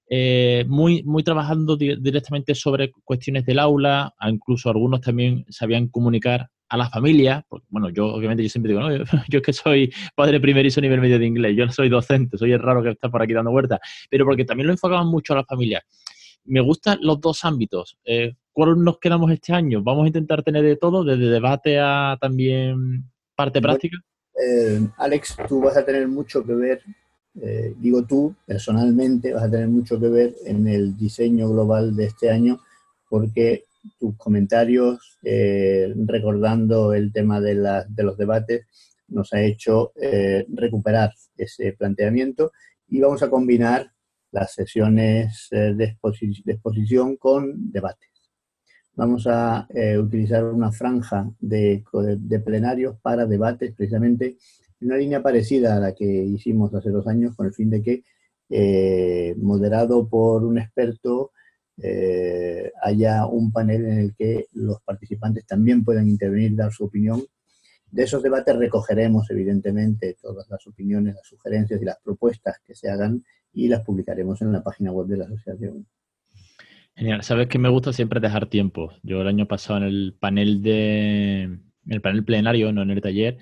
eh, 0.08 0.64
muy, 0.68 1.02
muy 1.02 1.22
trabajando 1.22 1.76
directamente 1.76 2.54
sobre 2.54 2.92
cuestiones 3.04 3.44
del 3.44 3.58
aula, 3.58 4.14
incluso 4.26 4.70
algunos 4.70 5.02
también 5.02 5.44
sabían 5.50 5.88
comunicar 5.88 6.48
a 6.72 6.76
la 6.78 6.88
familia, 6.88 7.44
porque, 7.50 7.66
bueno, 7.68 7.90
yo 7.90 8.06
obviamente 8.06 8.42
yo 8.42 8.48
siempre 8.48 8.72
digo, 8.72 8.80
no, 8.80 8.96
yo, 8.96 9.04
es 9.38 9.42
que 9.42 9.52
soy 9.52 9.92
padre 10.14 10.40
primerizo 10.40 10.80
nivel 10.80 11.02
medio 11.02 11.18
de 11.18 11.26
inglés, 11.26 11.54
yo 11.54 11.66
no 11.66 11.72
soy 11.72 11.90
docente, 11.90 12.38
soy 12.38 12.52
el 12.52 12.60
raro 12.60 12.82
que 12.82 12.90
está 12.90 13.10
por 13.10 13.20
aquí 13.20 13.34
dando 13.34 13.50
vueltas, 13.50 13.78
pero 14.08 14.24
porque 14.24 14.46
también 14.46 14.68
lo 14.68 14.72
enfocaban 14.72 15.06
mucho 15.06 15.34
a 15.34 15.36
la 15.36 15.44
familia. 15.44 15.82
Me 16.46 16.60
gustan 16.60 16.98
los 17.02 17.20
dos 17.20 17.44
ámbitos. 17.44 17.98
Eh, 18.06 18.36
¿Cuál 18.52 18.82
nos 18.82 18.98
quedamos 18.98 19.30
este 19.30 19.52
año? 19.52 19.82
Vamos 19.82 20.04
a 20.04 20.06
intentar 20.06 20.42
tener 20.42 20.64
de 20.64 20.76
todo, 20.76 21.04
desde 21.04 21.26
debate 21.26 21.78
a 21.78 22.16
también 22.18 23.04
parte 23.36 23.60
práctica. 23.60 23.98
Eh, 24.42 24.80
Alex, 24.96 25.36
tú 25.46 25.60
vas 25.60 25.76
a 25.76 25.84
tener 25.84 26.08
mucho 26.08 26.42
que 26.42 26.54
ver, 26.54 26.82
eh, 27.42 27.74
digo 27.78 28.02
tú, 28.04 28.34
personalmente, 28.46 29.34
vas 29.34 29.42
a 29.42 29.50
tener 29.50 29.68
mucho 29.68 30.00
que 30.00 30.08
ver 30.08 30.34
en 30.46 30.66
el 30.68 30.96
diseño 30.96 31.50
global 31.50 31.94
de 31.94 32.06
este 32.06 32.30
año, 32.30 32.60
porque 33.10 33.64
tus 33.98 34.16
comentarios 34.16 35.18
eh, 35.22 35.92
recordando 36.06 36.94
el 36.94 37.12
tema 37.12 37.40
de, 37.40 37.54
los 37.54 38.16
debates 38.16 38.66
nos 39.08 39.32
ha 39.32 39.42
hecho 39.42 39.92
eh, 40.00 40.46
recuperar 40.52 41.12
ese 41.36 41.72
planteamiento 41.72 42.52
y 42.88 43.00
vamos 43.00 43.22
a 43.22 43.30
combinar 43.30 43.92
las 44.30 44.54
sesiones 44.54 45.48
eh, 45.50 45.74
de, 45.74 45.96
exposición 46.46 47.16
con 47.16 47.70
debates. 47.70 48.08
Vamos 48.94 49.26
a 49.26 49.66
utilizar 49.98 50.44
una 50.44 50.70
franja 50.70 51.26
de, 51.40 51.82
de, 52.18 52.40
plenarios 52.40 52.98
para 53.00 53.24
debates, 53.24 53.72
precisamente 53.74 54.36
en 54.80 54.86
una 54.86 54.98
línea 54.98 55.22
parecida 55.22 55.76
a 55.76 55.80
la 55.80 55.94
que 55.94 56.04
hicimos 56.04 56.74
hace 56.74 56.90
dos 56.90 57.06
años, 57.06 57.34
con 57.34 57.46
el 57.46 57.54
fin 57.54 57.70
de 57.70 57.82
que, 57.82 59.34
moderado 59.38 60.06
por 60.06 60.44
un 60.44 60.58
experto, 60.58 61.32
eh, 61.80 62.70
haya 62.82 63.26
un 63.26 63.52
panel 63.52 63.84
en 63.86 63.98
el 63.98 64.14
que 64.14 64.46
los 64.52 64.80
participantes 64.82 65.46
también 65.46 65.84
puedan 65.84 66.08
intervenir, 66.08 66.56
dar 66.56 66.72
su 66.72 66.84
opinión. 66.84 67.22
De 67.90 68.04
esos 68.04 68.22
debates 68.22 68.56
recogeremos, 68.56 69.30
evidentemente, 69.30 70.16
todas 70.20 70.48
las 70.48 70.66
opiniones, 70.66 71.14
las 71.14 71.26
sugerencias 71.26 71.80
y 71.80 71.84
las 71.84 71.98
propuestas 72.02 72.56
que 72.64 72.74
se 72.74 72.90
hagan 72.90 73.22
y 73.52 73.68
las 73.68 73.82
publicaremos 73.82 74.40
en 74.42 74.52
la 74.52 74.62
página 74.62 74.92
web 74.92 75.06
de 75.06 75.16
la 75.18 75.24
asociación. 75.26 75.86
Genial. 76.94 77.22
Sabes 77.22 77.48
que 77.48 77.58
me 77.58 77.68
gusta 77.68 77.92
siempre 77.92 78.20
dejar 78.20 78.46
tiempo. 78.46 78.92
Yo 79.02 79.20
el 79.20 79.28
año 79.28 79.46
pasado 79.46 79.78
en 79.78 79.84
el 79.84 80.16
panel 80.18 80.62
de, 80.62 81.42
en 81.42 81.62
el 81.86 82.00
panel 82.00 82.24
plenario, 82.24 82.72
no 82.72 82.82
en 82.82 82.90
el 82.90 83.00
taller, 83.00 83.38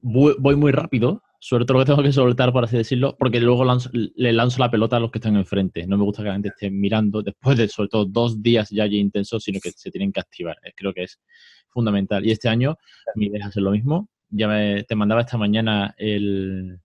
voy 0.00 0.56
muy 0.56 0.72
rápido 0.72 1.22
todo 1.40 1.78
lo 1.78 1.78
que 1.80 1.84
tengo 1.84 2.02
que 2.02 2.12
soltar, 2.12 2.52
por 2.52 2.64
así 2.64 2.76
decirlo, 2.76 3.16
porque 3.18 3.40
luego 3.40 3.64
le 3.92 4.32
lanzo 4.32 4.58
la 4.58 4.70
pelota 4.70 4.96
a 4.96 5.00
los 5.00 5.10
que 5.10 5.18
están 5.18 5.36
enfrente. 5.36 5.86
No 5.86 5.98
me 5.98 6.04
gusta 6.04 6.22
que 6.22 6.28
la 6.28 6.34
gente 6.34 6.48
esté 6.48 6.70
mirando 6.70 7.22
después 7.22 7.56
de, 7.58 7.68
sobre 7.68 7.88
todo, 7.88 8.04
dos 8.04 8.42
días 8.42 8.70
ya, 8.70 8.86
ya 8.86 8.96
intensos, 8.96 9.42
sino 9.42 9.60
que 9.60 9.70
se 9.70 9.90
tienen 9.90 10.12
que 10.12 10.20
activar. 10.20 10.56
Eh, 10.64 10.72
creo 10.74 10.92
que 10.92 11.04
es 11.04 11.20
fundamental. 11.68 12.24
Y 12.26 12.30
este 12.30 12.48
año 12.48 12.76
mi 13.14 13.26
idea 13.26 13.40
es 13.40 13.46
hacer 13.46 13.62
lo 13.62 13.70
mismo. 13.70 14.08
Ya 14.28 14.48
te 14.86 14.94
mandaba 14.96 15.20
esta 15.20 15.38
mañana 15.38 15.94
el, 15.98 16.80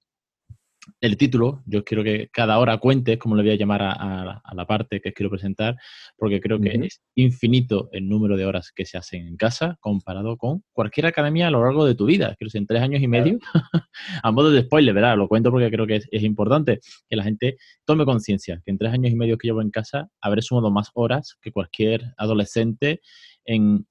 el 1.00 1.18
título, 1.18 1.64
yo 1.66 1.84
quiero 1.84 2.04
que 2.04 2.30
cada 2.32 2.60
hora 2.60 2.78
cuente, 2.78 3.18
como 3.18 3.36
le 3.36 3.44
voy 3.44 3.52
a 3.52 3.56
llamar 3.56 3.82
a, 3.84 4.42
la 4.54 4.66
parte 4.66 5.00
que 5.00 5.14
quiero 5.14 5.30
presentar, 5.30 5.76
porque 6.18 6.42
creo 6.42 6.60
que 6.60 6.70
es 6.70 7.02
infinito 7.16 7.90
el 7.92 8.08
número 8.08 8.38
de 8.38 8.46
horas 8.46 8.72
que 8.76 8.86
se 8.86 8.98
hacen 8.98 9.28
en 9.28 9.38
casa 9.38 9.78
comparado 9.80 10.38
con 10.38 10.64
cualquier 10.74 11.06
academia 11.08 11.48
a 11.48 11.52
lo 11.52 11.64
largo 11.64 11.86
de 11.86 11.96
tu 11.96 12.06
vida. 12.06 12.36
Creo 12.38 12.50
que 12.52 12.58
en 12.58 12.68
tres 12.68 12.82
años 12.82 13.02
y 13.02 13.08
medio, 13.08 13.40
a 14.24 14.32
modo 14.32 14.52
de 14.52 14.62
spoiler, 14.64 14.94
¿verdad? 14.94 15.18
Lo 15.18 15.28
cuento 15.28 15.52
porque 15.52 15.72
creo 15.72 15.88
que 15.88 15.98
es, 15.98 16.08
es 16.12 16.24
importante 16.24 16.80
que 17.10 17.16
la 17.16 17.24
gente 17.24 17.58
tome 17.86 18.06
conciencia 18.06 18.62
que 18.64 18.72
en 18.72 18.78
tres 18.78 18.94
años 18.94 19.12
y 19.12 19.16
medio 19.16 19.38
que 19.38 19.48
llevo 19.48 19.62
en 19.62 19.72
casa 19.72 20.10
habré 20.22 20.42
sumado 20.42 20.72
más 20.72 20.90
horas 20.94 21.38
que 21.42 21.52
cualquier 21.52 22.14
adolescente 22.18 23.02
en 23.46 23.86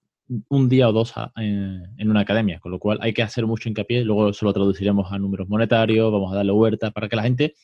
un 0.48 0.68
día 0.68 0.88
o 0.88 0.92
dos 0.92 1.12
en, 1.36 2.10
una 2.10 2.20
academia, 2.20 2.60
con 2.60 2.70
lo 2.70 2.78
cual 2.78 2.98
hay 3.00 3.12
que 3.12 3.22
hacer 3.22 3.46
mucho 3.46 3.68
hincapié, 3.68 4.04
luego 4.04 4.30
eso 4.30 4.44
lo 4.44 4.52
traduciremos 4.52 5.10
a 5.12 5.18
números 5.18 5.48
monetarios, 5.48 6.12
vamos 6.12 6.32
a 6.32 6.36
darle 6.36 6.52
huerta 6.52 6.90
para 6.90 7.08
que 7.08 7.16
la 7.16 7.22
gente 7.22 7.54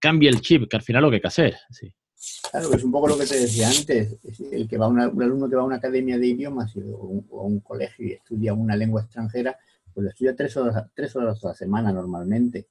cambie 0.00 0.28
el 0.28 0.40
chip, 0.40 0.68
que 0.68 0.76
al 0.76 0.82
final 0.82 1.02
lo 1.02 1.10
que 1.10 1.16
hay 1.16 1.20
que 1.20 1.28
hacer. 1.28 1.56
Sí. 1.70 1.92
Claro, 2.50 2.72
es 2.74 2.84
un 2.84 2.92
poco 2.92 3.08
lo 3.08 3.18
que 3.18 3.26
te 3.26 3.40
decía 3.40 3.68
antes, 3.68 4.18
el 4.52 4.68
que 4.68 4.76
va 4.76 4.88
un 4.88 5.00
alumno 5.00 5.48
que 5.48 5.56
va 5.56 5.62
a 5.62 5.64
una 5.64 5.76
academia 5.76 6.18
de 6.18 6.26
idiomas 6.26 6.74
o 6.76 7.40
a 7.40 7.44
un 7.44 7.60
colegio 7.60 8.06
y 8.06 8.12
estudia 8.12 8.52
una 8.52 8.76
lengua 8.76 9.02
extranjera, 9.02 9.58
pues 9.92 10.04
lo 10.04 10.10
estudia 10.10 10.36
tres 10.36 10.56
horas, 10.56 10.86
tres 10.94 11.16
horas 11.16 11.42
a 11.44 11.48
la 11.48 11.54
semana 11.54 11.92
normalmente. 11.92 12.68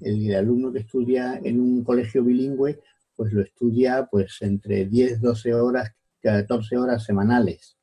El 0.00 0.34
alumno 0.34 0.72
que 0.72 0.80
estudia 0.80 1.40
en 1.42 1.60
un 1.60 1.84
colegio 1.84 2.24
bilingüe, 2.24 2.80
pues 3.14 3.32
lo 3.32 3.42
estudia 3.42 4.08
pues 4.10 4.42
entre 4.42 4.86
10, 4.86 5.20
12 5.20 5.54
horas, 5.54 5.92
14 6.20 6.76
horas 6.76 7.04
semanales. 7.04 7.77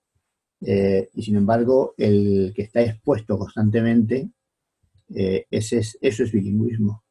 Eh, 0.62 1.10
y 1.14 1.22
sin 1.22 1.36
embargo, 1.36 1.94
el 1.98 2.54
que 2.56 2.64
está 2.64 2.82
expuesto 2.82 3.38
constantemente, 3.38 4.30
eh, 5.14 5.46
ese 5.50 5.80
es, 5.80 5.98
eso 6.02 6.24
es 6.24 6.32
bilingüismo. 6.32 7.04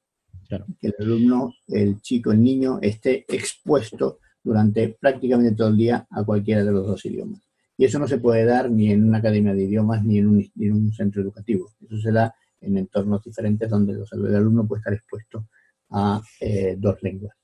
Que 0.81 0.89
el 0.89 0.95
alumno, 1.01 1.55
el 1.69 2.01
chico, 2.01 2.31
el 2.31 2.43
niño, 2.43 2.79
esté 2.81 3.25
expuesto 3.29 4.21
durante 4.43 4.97
prácticamente 5.01 5.57
todo 5.57 5.69
el 5.69 5.77
día 5.77 6.07
a 6.11 6.23
cualquiera 6.23 6.63
de 6.63 6.71
los 6.71 6.87
dos 6.87 7.05
idiomas. 7.07 7.41
Y 7.77 7.87
eso 7.87 7.99
no 7.99 8.07
se 8.07 8.19
puede 8.19 8.45
dar 8.45 8.71
ni 8.71 8.93
en 8.93 9.05
una 9.05 9.19
academia 9.19 9.55
de 9.55 9.65
idiomas 9.65 10.05
ni 10.05 10.19
en 10.19 10.29
un, 10.29 10.93
centro 10.93 11.23
educativo. 11.23 11.73
Eso 11.85 11.99
se 11.99 12.13
da 12.13 12.33
en 12.61 12.79
entornos 12.79 13.25
diferentes 13.25 13.69
donde 13.69 13.95
el 13.95 14.37
alumno 14.37 14.67
puede 14.67 14.81
estar 14.81 14.95
expuesto 14.95 15.49
a 15.91 16.21
eh, 16.41 16.77
dos 16.79 17.03
lenguas. 17.03 17.35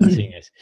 Así 0.00 0.30
es. 0.34 0.52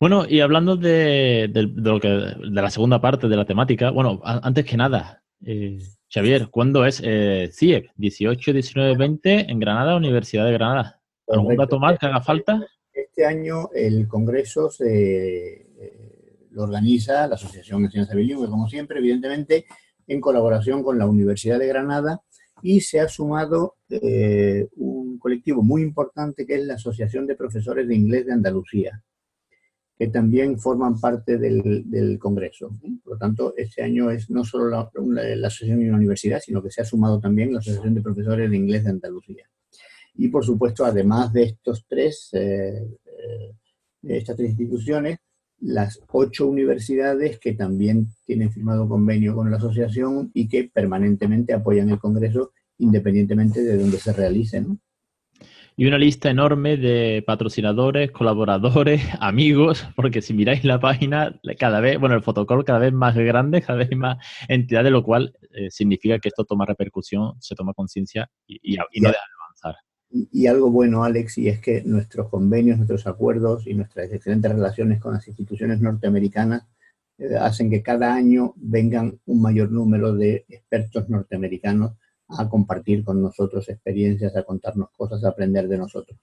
Bueno, 0.00 0.24
y 0.28 0.40
hablando 0.40 0.76
de, 0.76 1.50
lo 1.54 2.00
que, 2.00 2.08
de 2.08 2.62
la 2.62 2.70
segunda 2.70 3.00
parte 3.00 3.28
de 3.28 3.36
la 3.36 3.44
temática, 3.44 3.90
bueno, 3.90 4.20
antes 4.24 4.64
que 4.64 4.76
nada, 4.76 5.22
eh, 5.44 5.78
Xavier, 6.12 6.48
¿cuándo 6.50 6.84
es 6.84 7.00
eh, 7.04 7.50
CIEP? 7.52 7.88
18, 7.96 8.52
19, 8.52 8.96
20 8.96 9.50
en 9.50 9.58
Granada, 9.58 9.96
Universidad 9.96 10.44
de 10.46 10.52
Granada. 10.52 11.00
¿Algún 11.28 11.56
dato 11.56 11.78
más 11.78 11.98
que 11.98 12.06
haga 12.06 12.20
falta? 12.20 12.66
Este 12.92 13.24
año 13.24 13.70
el 13.74 14.06
Congreso 14.06 14.70
se, 14.70 15.52
eh, 15.54 16.48
lo 16.50 16.62
organiza 16.64 17.26
la 17.26 17.34
Asociación 17.34 17.80
de 17.80 17.86
Enseñanza 17.86 18.14
Bilingüe, 18.14 18.48
como 18.48 18.68
siempre, 18.68 18.98
evidentemente, 18.98 19.66
en 20.06 20.20
colaboración 20.20 20.82
con 20.82 20.98
la 20.98 21.06
Universidad 21.06 21.58
de 21.58 21.66
Granada 21.66 22.20
y 22.62 22.80
se 22.80 23.00
ha 23.00 23.08
sumado 23.08 23.76
eh, 23.90 24.66
colectivo 25.24 25.62
muy 25.62 25.80
importante 25.80 26.44
que 26.44 26.56
es 26.56 26.66
la 26.66 26.74
Asociación 26.74 27.26
de 27.26 27.34
Profesores 27.34 27.88
de 27.88 27.94
Inglés 27.94 28.26
de 28.26 28.34
Andalucía, 28.34 29.02
que 29.96 30.08
también 30.08 30.58
forman 30.58 31.00
parte 31.00 31.38
del, 31.38 32.18
Congreso. 32.18 32.70
Por 33.02 33.14
lo 33.14 33.18
tanto, 33.18 33.54
este 33.56 33.82
año 33.82 34.10
es 34.10 34.28
no 34.28 34.44
solo 34.44 34.68
la, 34.68 35.46
Asociación 35.46 35.80
de 35.80 35.88
una 35.88 35.96
universidad, 35.96 36.40
sino 36.40 36.62
que 36.62 36.70
se 36.70 36.82
ha 36.82 36.84
sumado 36.84 37.20
también 37.20 37.54
la 37.54 37.60
Asociación 37.60 37.94
de 37.94 38.02
Profesores 38.02 38.50
de 38.50 38.56
Inglés 38.56 38.84
de 38.84 38.90
Andalucía. 38.90 39.48
Y, 40.16 40.28
por 40.28 40.44
supuesto, 40.44 40.84
además 40.84 41.32
de 41.32 41.44
estos 41.44 41.86
tres, 41.88 42.28
eh, 42.32 42.86
eh, 43.06 43.54
estas 44.02 44.36
tres 44.36 44.50
instituciones, 44.50 45.20
las 45.60 46.02
ocho 46.12 46.46
universidades 46.46 47.38
que 47.38 47.54
también 47.54 48.08
tienen 48.26 48.52
firmado 48.52 48.86
convenio 48.86 49.34
con 49.34 49.50
la 49.50 49.56
asociación 49.56 50.30
y 50.34 50.48
que 50.48 50.64
permanentemente 50.64 51.54
apoyan 51.54 51.88
el 51.88 51.98
Congreso 51.98 52.52
independientemente 52.76 53.62
de 53.62 53.78
donde 53.78 53.96
se 53.96 54.12
realice. 54.12 54.62
Y 55.76 55.86
una 55.86 55.98
lista 55.98 56.30
enorme 56.30 56.76
de 56.76 57.24
patrocinadores, 57.26 58.12
colaboradores, 58.12 59.02
amigos, 59.20 59.84
porque 59.96 60.22
si 60.22 60.32
miráis 60.32 60.64
la 60.64 60.78
página, 60.78 61.40
cada 61.58 61.80
vez, 61.80 61.98
bueno, 61.98 62.14
el 62.14 62.22
fotocall 62.22 62.64
cada 62.64 62.78
vez 62.78 62.92
más 62.92 63.16
grande, 63.16 63.60
cada 63.60 63.78
vez 63.78 63.90
más 63.96 64.18
entidades, 64.48 64.92
lo 64.92 65.02
cual 65.02 65.36
eh, 65.50 65.70
significa 65.70 66.20
que 66.20 66.28
esto 66.28 66.44
toma 66.44 66.64
repercusión, 66.64 67.32
se 67.40 67.56
toma 67.56 67.74
conciencia 67.74 68.30
y, 68.46 68.74
y, 68.74 68.76
no 68.76 68.84
deja 68.92 69.10
de 69.10 69.16
avanzar. 69.42 69.74
Y, 70.10 70.46
algo 70.46 70.70
bueno, 70.70 71.02
Alex, 71.02 71.38
y 71.38 71.48
es 71.48 71.58
que 71.58 71.82
nuestros 71.84 72.28
convenios, 72.28 72.76
nuestros 72.76 73.08
acuerdos 73.08 73.66
y 73.66 73.74
nuestras 73.74 74.12
excelentes 74.12 74.52
relaciones 74.52 75.00
con 75.00 75.14
las 75.14 75.26
instituciones 75.26 75.80
norteamericanas 75.80 76.68
eh, 77.18 77.34
hacen 77.34 77.68
que 77.68 77.82
cada 77.82 78.14
año 78.14 78.54
vengan 78.56 79.18
un 79.26 79.42
mayor 79.42 79.72
número 79.72 80.14
de 80.14 80.44
expertos 80.48 81.08
norteamericanos 81.08 81.94
a 82.38 82.48
compartir 82.48 83.04
con 83.04 83.20
nosotros 83.22 83.68
experiencias, 83.68 84.36
a 84.36 84.42
contarnos 84.42 84.90
cosas, 84.96 85.24
a 85.24 85.28
aprender 85.28 85.68
de 85.68 85.78
nosotros. 85.78 86.18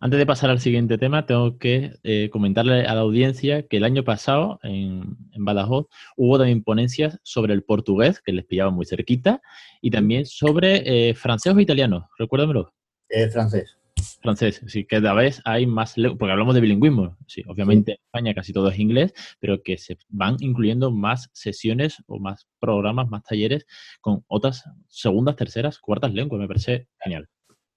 Antes 0.00 0.18
de 0.18 0.26
pasar 0.26 0.50
al 0.50 0.58
siguiente 0.58 0.98
tema, 0.98 1.26
tengo 1.26 1.58
que 1.58 1.92
eh, 2.02 2.28
comentarle 2.32 2.86
a 2.86 2.94
la 2.96 3.02
audiencia 3.02 3.68
que 3.68 3.76
el 3.76 3.84
año 3.84 4.02
pasado 4.02 4.58
en, 4.64 5.16
Badajoz 5.36 5.86
hubo 6.16 6.38
también 6.38 6.64
ponencias 6.64 7.20
sobre 7.22 7.54
el 7.54 7.62
portugués, 7.62 8.20
que 8.20 8.32
les 8.32 8.44
pillaba 8.44 8.72
muy 8.72 8.84
cerquita, 8.84 9.40
y 9.80 9.92
también 9.92 10.26
sobre 10.26 11.10
eh, 11.10 11.14
francés 11.14 11.54
o 11.54 11.60
italiano. 11.60 12.10
Recuérdamelo. 12.18 12.74
Eh, 13.08 13.28
francés. 13.28 13.76
Francés, 14.20 14.62
sí, 14.66 14.84
que 14.84 15.00
cada 15.00 15.14
vez 15.14 15.40
hay 15.44 15.66
más, 15.66 15.94
porque 16.18 16.32
hablamos 16.32 16.54
de 16.54 16.60
bilingüismo, 16.60 17.16
sí, 17.26 17.42
obviamente 17.46 17.92
en 17.92 17.98
España 18.04 18.34
casi 18.34 18.52
todo 18.52 18.68
es 18.68 18.78
inglés, 18.78 19.14
pero 19.40 19.62
que 19.62 19.78
se 19.78 19.98
van 20.08 20.36
incluyendo 20.40 20.90
más 20.90 21.30
sesiones 21.32 22.02
o 22.06 22.18
más 22.18 22.46
programas, 22.60 23.08
más 23.08 23.22
talleres 23.24 23.66
con 24.00 24.24
otras 24.28 24.64
segundas, 24.88 25.36
terceras, 25.36 25.78
cuartas 25.78 26.12
lenguas, 26.12 26.40
me 26.40 26.48
parece 26.48 26.88
genial. 26.98 27.28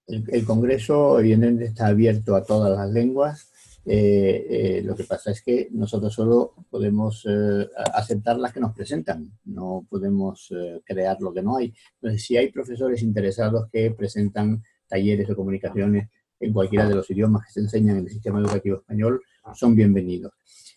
El, 0.06 0.44
Congreso 0.44 1.18
evidentemente 1.18 1.64
está 1.64 1.88
abierto 1.88 2.36
a 2.36 2.44
todas 2.44 2.76
las 2.76 2.90
lenguas, 2.90 3.50
eh, 3.88 4.46
eh, 4.50 4.82
lo 4.82 4.96
que 4.96 5.04
pasa 5.04 5.30
es 5.30 5.42
que 5.42 5.68
nosotros 5.70 6.12
solo 6.12 6.54
podemos 6.68 7.24
eh, 7.28 7.68
aceptar 7.94 8.36
las 8.36 8.52
que 8.52 8.58
nos 8.58 8.74
presentan, 8.74 9.30
no 9.44 9.86
podemos 9.88 10.52
crear 10.84 11.18
lo 11.20 11.32
que 11.32 11.42
no 11.42 11.56
hay. 11.56 11.72
Entonces, 12.00 12.24
si 12.26 12.36
hay 12.36 12.50
profesores 12.50 13.02
interesados 13.02 13.68
que 13.72 13.92
presentan 13.92 14.62
talleres 14.88 15.30
o 15.30 15.36
comunicaciones 15.36 16.08
en 16.40 16.52
cualquiera 16.52 16.88
de 16.88 16.94
los 16.94 17.10
idiomas 17.10 17.46
que 17.46 17.52
se 17.52 17.60
enseñan 17.60 17.96
en 17.96 18.04
el 18.04 18.10
sistema 18.10 18.40
educativo 18.40 18.78
español 18.78 19.22
son 19.54 19.74
bienvenidos. 19.74 20.32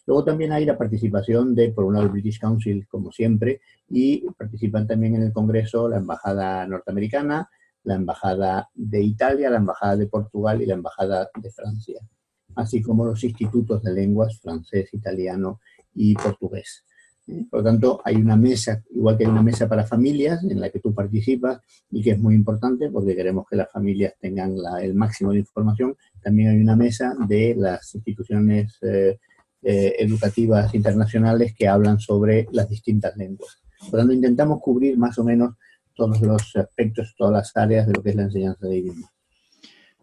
Luego 0.06 0.24
también 0.24 0.52
hay 0.52 0.66
la 0.66 0.78
participación 0.78 1.54
de, 1.54 1.70
por 1.70 1.86
un 1.86 1.94
lado, 1.94 2.06
el 2.06 2.12
British 2.12 2.40
Council, 2.40 2.88
como 2.88 3.12
siempre, 3.12 3.62
y 3.90 4.26
participan 4.38 4.88
también 4.88 5.16
en 5.16 5.24
el 5.24 5.34
Congreso 5.34 5.88
la 5.88 5.98
Embajada 5.98 6.66
Norteamericana, 6.66 7.50
la 7.84 7.96
Embajada 7.96 8.70
de 8.74 9.04
Italia, 9.04 9.50
la 9.50 9.58
Embajada 9.58 9.96
de 9.98 10.08
Portugal 10.08 10.62
y 10.62 10.66
la 10.66 10.74
Embajada 10.74 11.30
de 11.40 11.52
Francia, 11.52 12.00
así 12.56 12.82
como 12.82 13.06
los 13.06 13.24
institutos 13.24 13.84
de 13.84 13.94
lenguas 13.94 14.40
francés, 14.40 14.94
italiano 14.94 15.60
y 15.94 16.16
portugués. 16.16 16.86
Por 17.50 17.60
lo 17.60 17.64
tanto, 17.64 18.02
hay 18.04 18.16
una 18.16 18.36
mesa, 18.36 18.84
igual 18.92 19.18
que 19.18 19.26
hay 19.26 19.30
una 19.30 19.44
mesa 19.44 19.68
para 19.68 19.86
familias 19.86 20.44
en 20.44 20.60
la 20.60 20.70
que 20.70 20.80
tú 20.80 20.94
participas 20.94 21.60
y 21.92 22.02
que 22.02 22.12
es 22.12 22.20
muy 22.20 22.36
importante 22.36 22.90
porque 22.90 23.16
queremos 23.16 23.46
que 23.50 23.56
las 23.56 23.72
familias 23.72 24.14
tengan 24.20 24.56
el 24.82 24.96
máximo 24.96 25.32
de 25.32 25.40
información, 25.40 25.96
también 26.22 26.50
hay 26.50 26.62
una 26.62 26.76
mesa 26.76 27.16
de 27.28 27.56
las 27.58 27.94
instituciones 27.96 28.78
eh, 28.82 29.18
eh, 29.62 29.96
educativas 30.00 30.74
internacionales 30.74 31.54
que 31.56 31.68
hablan 31.68 32.00
sobre 32.00 32.48
las 32.52 32.70
distintas 32.70 33.16
lenguas. 33.18 33.62
Por 33.80 33.94
lo 33.94 34.00
tanto, 34.00 34.14
intentamos 34.14 34.62
cubrir 34.62 34.98
más 34.98 35.18
o 35.20 35.24
menos 35.24 35.56
todos 35.94 36.22
los 36.22 36.56
aspectos, 36.56 37.14
todas 37.18 37.34
las 37.34 37.58
áreas 37.58 37.88
de 37.88 37.94
lo 37.94 38.02
que 38.02 38.10
es 38.10 38.16
la 38.16 38.24
enseñanza 38.24 38.68
de 38.68 38.78
idiomas. 38.78 39.19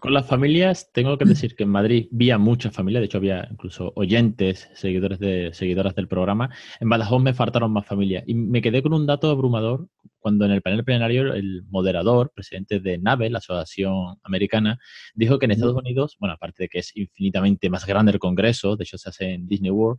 Con 0.07 0.15
las 0.15 0.29
familias, 0.29 0.93
tengo 0.93 1.19
que 1.19 1.25
decir 1.25 1.57
que 1.57 1.65
en 1.65 1.71
Madrid 1.71 2.07
había 2.15 2.39
muchas 2.39 2.73
familias, 2.73 3.01
de 3.01 3.07
hecho 3.07 3.19
había 3.19 3.49
incluso 3.51 3.93
oyentes, 3.97 4.71
seguidores 4.73 5.19
de, 5.19 5.51
seguidoras 5.53 5.97
del 5.97 6.07
programa. 6.07 6.49
En 6.79 6.89
Badajoz 6.89 7.21
me 7.21 7.35
faltaron 7.35 7.73
más 7.73 7.87
familias 7.87 8.23
y 8.25 8.37
me 8.37 8.63
quedé 8.63 8.85
con 8.85 8.95
un 8.95 9.05
dato 9.05 9.29
abrumador 9.29 9.89
cuando 10.21 10.45
en 10.45 10.53
el 10.53 10.63
panel 10.63 10.85
plenario 10.85 11.35
el 11.35 11.65
moderador, 11.71 12.31
presidente 12.33 12.79
de 12.79 12.99
NAVE, 12.99 13.31
la 13.31 13.39
asociación 13.39 14.21
americana, 14.23 14.79
dijo 15.17 15.41
que 15.41 15.47
en 15.47 15.51
Estados 15.51 15.75
Unidos, 15.75 16.17
bueno, 16.21 16.35
aparte 16.35 16.63
de 16.63 16.69
que 16.69 16.79
es 16.79 16.97
infinitamente 16.97 17.69
más 17.69 17.85
grande 17.85 18.13
el 18.13 18.21
Congreso, 18.21 18.77
de 18.77 18.85
hecho 18.85 18.99
se 18.99 19.09
hace 19.09 19.33
en 19.33 19.49
Disney 19.49 19.73
World, 19.73 19.99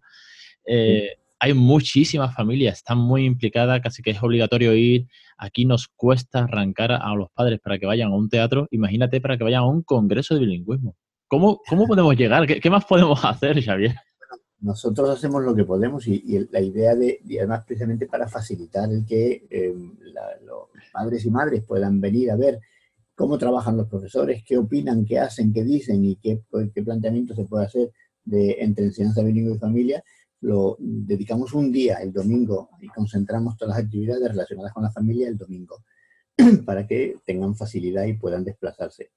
eh, 0.65 1.17
hay 1.39 1.53
muchísimas 1.53 2.33
familias, 2.35 2.77
están 2.77 2.97
muy 2.97 3.25
implicadas, 3.25 3.81
casi 3.81 4.01
que 4.01 4.11
es 4.11 4.21
obligatorio 4.21 4.73
ir. 4.73 5.07
Aquí 5.37 5.65
nos 5.65 5.87
cuesta 5.87 6.39
arrancar 6.39 6.91
a 6.91 7.13
los 7.15 7.29
padres 7.31 7.59
para 7.59 7.77
que 7.77 7.85
vayan 7.85 8.11
a 8.11 8.15
un 8.15 8.29
teatro, 8.29 8.67
imagínate 8.71 9.21
para 9.21 9.37
que 9.37 9.43
vayan 9.43 9.61
a 9.61 9.67
un 9.67 9.83
congreso 9.83 10.33
de 10.33 10.41
bilingüismo. 10.41 10.95
¿Cómo, 11.27 11.61
cómo 11.67 11.85
podemos 11.87 12.15
llegar? 12.15 12.47
¿Qué, 12.47 12.69
más 12.69 12.85
podemos 12.85 13.23
hacer, 13.23 13.61
Xavier? 13.63 13.95
nosotros 14.59 15.09
hacemos 15.09 15.43
lo 15.43 15.53
que 15.53 15.65
podemos 15.65 16.07
y, 16.07 16.47
la 16.51 16.59
idea 16.59 16.95
de, 16.95 17.19
y 17.23 17.37
además 17.37 17.63
precisamente 17.65 18.07
para 18.07 18.27
facilitar 18.27 18.91
el 18.91 19.05
que 19.05 19.45
em, 19.51 19.95
los 20.43 20.69
padres 20.91 21.25
y 21.25 21.29
madres 21.29 21.63
puedan 21.63 22.01
venir 22.01 22.31
a 22.31 22.35
ver 22.35 22.59
cómo 23.13 23.37
trabajan 23.37 23.77
los 23.77 23.87
profesores, 23.87 24.43
qué 24.43 24.57
opinan, 24.57 25.05
qué 25.05 25.19
hacen, 25.19 25.53
qué 25.53 25.63
dicen 25.63 26.03
y 26.05 26.15
qué, 26.15 26.41
qué 26.73 26.81
planteamiento 26.81 27.35
se 27.35 27.45
puede 27.45 27.65
hacer 27.65 27.91
de, 28.25 28.57
entre 28.59 28.85
enseñanza 28.85 29.21
bilingüe 29.21 29.55
y 29.55 29.59
familia, 29.59 30.03
lo 30.41 30.77
dedicamos 30.79 31.53
un 31.53 31.71
día 31.71 31.95
el 31.95 32.13
domingo 32.13 32.69
y 32.79 32.87
concentramos 32.87 33.57
todas 33.57 33.75
las 33.75 33.85
actividades 33.85 34.29
relacionadas 34.29 34.73
con 34.73 34.83
la 34.83 34.91
familia 34.91 35.27
el 35.27 35.37
domingo 35.37 35.83
para 36.65 36.85
que 36.85 37.15
tengan 37.25 37.55
facilidad 37.55 38.05
y 38.05 38.13
puedan 38.13 38.43
desplazarse. 38.43 39.11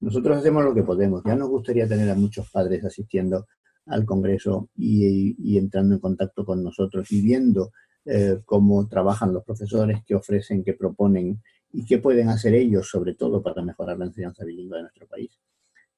Nosotros 0.00 0.38
hacemos 0.38 0.64
lo 0.64 0.74
que 0.74 0.82
podemos. 0.82 1.22
Ya 1.24 1.34
nos 1.34 1.48
gustaría 1.48 1.88
tener 1.88 2.08
a 2.10 2.14
muchos 2.14 2.50
padres 2.50 2.84
asistiendo 2.84 3.46
al 3.86 4.04
Congreso 4.04 4.68
y, 4.76 5.56
entrando 5.56 5.94
en 5.94 6.00
contacto 6.00 6.44
con 6.44 6.62
nosotros 6.62 7.10
y 7.10 7.22
viendo 7.22 7.72
eh, 8.04 8.40
cómo 8.44 8.86
trabajan 8.86 9.32
los 9.32 9.44
profesores, 9.44 10.02
qué 10.06 10.14
ofrecen, 10.14 10.62
qué 10.62 10.74
proponen 10.74 11.42
y 11.72 11.84
qué 11.84 11.98
pueden 11.98 12.28
hacer 12.28 12.54
ellos, 12.54 12.88
sobre 12.88 13.14
todo 13.14 13.42
para 13.42 13.62
mejorar 13.62 13.98
la 13.98 14.06
enseñanza 14.06 14.44
bilingüe 14.44 14.76
de 14.76 14.82
nuestro 14.82 15.06
país. 15.06 15.38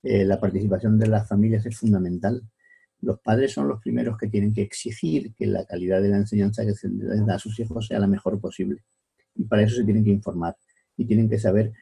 Eh, 0.02 0.24
la 0.24 0.40
participación 0.40 0.98
de 0.98 1.08
las 1.08 1.28
familias 1.28 1.66
es 1.66 1.76
fundamental 1.76 2.42
los 3.02 3.20
padres 3.20 3.52
son 3.52 3.68
los 3.68 3.80
primeros 3.80 4.18
que 4.18 4.28
tienen 4.28 4.52
que 4.52 4.62
exigir 4.62 5.32
que 5.34 5.46
la 5.46 5.64
calidad 5.64 6.02
de 6.02 6.08
la 6.08 6.18
enseñanza 6.18 6.64
que 6.64 6.74
se 6.74 6.88
les 6.88 7.26
da 7.26 7.36
a 7.36 7.38
sus 7.38 7.58
hijos 7.60 7.86
sea 7.86 7.98
la 7.98 8.06
mejor 8.06 8.40
posible. 8.40 8.82
Y 9.34 9.44
para 9.44 9.62
eso 9.62 9.76
se 9.76 9.84
tienen 9.84 10.04
que 10.04 10.10
informar 10.10 10.56
y 10.96 11.04
tienen 11.06 11.28
que 11.28 11.38
saber 11.38 11.72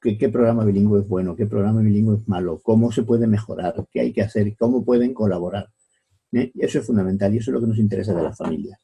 qué, 0.00 0.28
programa 0.28 0.64
bilingüe 0.64 1.00
es 1.00 1.08
bueno, 1.08 1.36
qué 1.36 1.46
programa 1.46 1.82
bilingüe 1.82 2.16
es 2.16 2.28
malo, 2.28 2.60
cómo 2.62 2.90
se 2.92 3.02
puede 3.02 3.26
mejorar, 3.26 3.74
qué 3.90 4.00
hay 4.00 4.12
que 4.12 4.22
hacer, 4.22 4.56
cómo 4.56 4.84
pueden 4.84 5.14
colaborar. 5.14 5.68
¿Eh? 6.32 6.50
Eso 6.58 6.78
es 6.78 6.86
fundamental 6.86 7.34
y 7.34 7.38
eso 7.38 7.50
es 7.50 7.54
lo 7.54 7.60
que 7.60 7.66
nos 7.66 7.78
interesa 7.78 8.14
de 8.14 8.22
las 8.22 8.36
familias. 8.36 8.80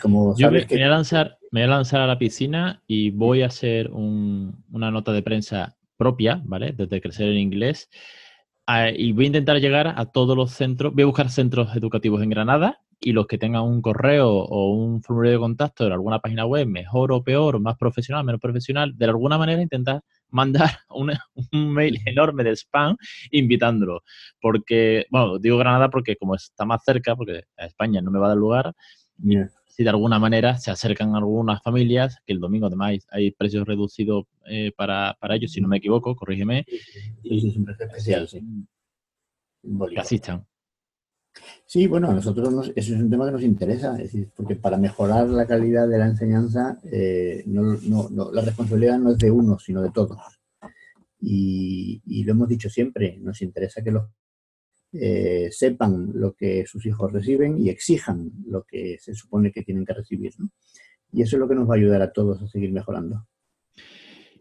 Como 0.00 0.36
Yo 0.36 0.50
me, 0.50 0.64
voy 0.64 0.82
a 0.82 0.88
lanzar, 0.88 1.38
me 1.52 1.60
voy 1.60 1.70
a 1.70 1.76
lanzar 1.76 2.00
a 2.00 2.06
la 2.06 2.18
piscina 2.18 2.82
y 2.86 3.10
voy 3.10 3.42
a 3.42 3.46
hacer 3.46 3.90
una 3.92 4.90
nota 4.90 5.12
de 5.12 5.22
prensa 5.22 5.76
propia, 5.96 6.42
¿vale? 6.44 6.72
Desde 6.72 7.00
crecer 7.00 7.28
en 7.28 7.38
inglés. 7.38 7.88
Ah, 8.74 8.88
y 8.90 9.12
voy 9.12 9.24
a 9.24 9.26
intentar 9.26 9.58
llegar 9.58 9.92
a 9.98 10.06
todos 10.06 10.34
los 10.34 10.52
centros. 10.52 10.94
Voy 10.94 11.02
a 11.02 11.06
buscar 11.06 11.28
centros 11.28 11.76
educativos 11.76 12.22
en 12.22 12.30
Granada 12.30 12.80
y 13.00 13.12
los 13.12 13.26
que 13.26 13.36
tengan 13.36 13.64
un 13.64 13.82
correo 13.82 14.30
o 14.30 14.72
un 14.72 15.02
formulario 15.02 15.36
de 15.38 15.42
contacto 15.42 15.84
de 15.84 15.92
alguna 15.92 16.20
página 16.20 16.46
web, 16.46 16.66
mejor 16.66 17.12
o 17.12 17.22
peor, 17.22 17.60
más 17.60 17.76
profesional, 17.76 18.24
menos 18.24 18.40
profesional, 18.40 18.96
de 18.96 19.04
alguna 19.04 19.36
manera 19.36 19.60
intentar 19.60 20.00
mandar 20.30 20.70
un 20.88 21.74
mail 21.74 21.98
enorme 22.06 22.44
de 22.44 22.52
spam 22.56 22.96
invitándolo. 23.30 24.04
Porque, 24.40 25.04
bueno, 25.10 25.38
digo 25.38 25.58
Granada 25.58 25.90
porque 25.90 26.16
como 26.16 26.34
está 26.34 26.64
más 26.64 26.82
cerca, 26.82 27.14
porque 27.14 27.42
a 27.58 27.66
España 27.66 28.00
no 28.00 28.10
me 28.10 28.18
va 28.18 28.24
a 28.24 28.28
dar 28.30 28.38
lugar, 28.38 28.72
si 29.66 29.84
de 29.84 29.90
alguna 29.90 30.18
manera 30.18 30.58
se 30.58 30.70
acercan 30.70 31.14
algunas 31.16 31.62
familias, 31.62 32.18
que 32.26 32.32
el 32.32 32.40
domingo 32.40 32.66
además 32.66 33.06
hay 33.10 33.30
precios 33.30 33.66
reducidos 33.66 34.26
eh, 34.46 34.72
para, 34.76 35.16
ellos, 35.30 35.52
si 35.52 35.60
no 35.60 35.68
me 35.68 35.78
equivoco, 35.78 36.14
corrígeme. 36.14 36.64
Sí, 37.22 37.40
sí, 37.40 37.48
es 37.48 37.56
un 37.56 37.64
precio 37.64 37.86
especial, 37.86 38.28
sí. 38.28 38.42
Que 39.62 40.00
asistan. 40.00 40.46
Sí, 41.64 41.86
bueno, 41.86 42.10
a 42.10 42.14
nosotros 42.14 42.72
eso 42.76 42.94
es 42.94 43.00
un 43.00 43.08
tema 43.08 43.24
que 43.26 43.32
nos 43.32 43.42
interesa, 43.42 43.92
es 43.96 44.12
decir, 44.12 44.30
porque 44.36 44.56
para 44.56 44.76
mejorar 44.76 45.28
la 45.28 45.46
calidad 45.46 45.88
de 45.88 45.98
la 45.98 46.06
enseñanza, 46.06 46.78
eh, 46.84 47.44
la 47.46 48.42
responsabilidad 48.42 48.98
no 48.98 49.12
es 49.12 49.18
de 49.18 49.30
uno, 49.30 49.58
sino 49.58 49.80
de 49.80 49.90
todos. 49.90 50.18
Y, 51.20 52.24
lo 52.24 52.32
hemos 52.32 52.48
dicho 52.48 52.68
siempre, 52.68 53.16
nos 53.20 53.40
interesa 53.42 53.82
que 53.82 53.92
los 53.92 54.04
eh, 54.92 55.48
sepan 55.50 56.10
lo 56.14 56.34
que 56.34 56.66
sus 56.66 56.84
hijos 56.86 57.12
reciben 57.12 57.58
y 57.58 57.70
exijan 57.70 58.30
lo 58.46 58.64
que 58.64 58.98
se 58.98 59.14
supone 59.14 59.50
que 59.52 59.62
tienen 59.62 59.84
que 59.84 59.94
recibir. 59.94 60.32
Y 61.12 61.22
eso 61.22 61.36
es 61.36 61.40
lo 61.40 61.48
que 61.48 61.54
nos 61.54 61.68
va 61.68 61.74
a 61.74 61.76
ayudar 61.78 62.02
a 62.02 62.12
todos 62.12 62.42
a 62.42 62.48
seguir 62.48 62.72
mejorando. 62.72 63.26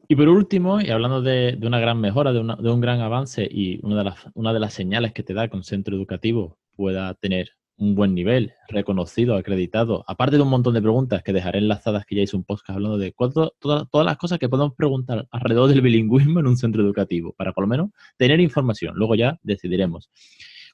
Y 0.07 0.15
por 0.15 0.27
último, 0.27 0.81
y 0.81 0.89
hablando 0.89 1.21
de, 1.21 1.57
una 1.61 1.79
gran 1.79 2.01
mejora, 2.01 2.33
de, 2.33 2.39
un 2.39 2.81
gran 2.81 2.99
avance 2.99 3.47
y 3.49 3.79
una 3.81 3.97
de, 3.97 4.03
las, 4.03 4.15
una 4.33 4.53
de 4.53 4.59
las 4.59 4.73
señales 4.73 5.13
que 5.13 5.23
te 5.23 5.33
da 5.33 5.47
que 5.47 5.55
un 5.55 5.63
centro 5.63 5.95
educativo 5.95 6.57
pueda 6.75 7.13
tener 7.13 7.51
un 7.81 7.95
buen 7.95 8.13
nivel, 8.13 8.53
reconocido, 8.67 9.35
acreditado, 9.35 10.05
aparte 10.07 10.35
de 10.35 10.43
un 10.43 10.49
montón 10.49 10.75
de 10.75 10.83
preguntas 10.83 11.23
que 11.23 11.33
dejaré 11.33 11.57
enlazadas, 11.57 12.05
que 12.05 12.15
ya 12.15 12.21
hice 12.21 12.37
un 12.37 12.43
podcast 12.43 12.69
hablando 12.69 12.99
de 12.99 13.11
todas 13.59 14.05
las 14.05 14.17
cosas 14.17 14.37
que 14.37 14.47
podemos 14.47 14.75
preguntar 14.75 15.27
alrededor 15.31 15.67
del 15.67 15.81
bilingüismo 15.81 16.39
en 16.39 16.45
un 16.45 16.57
centro 16.57 16.83
educativo, 16.83 17.33
para 17.33 17.53
por 17.53 17.63
lo 17.63 17.67
menos 17.67 17.89
tener 18.17 18.39
información. 18.39 18.93
Luego 18.95 19.15
ya 19.15 19.39
decidiremos. 19.41 20.11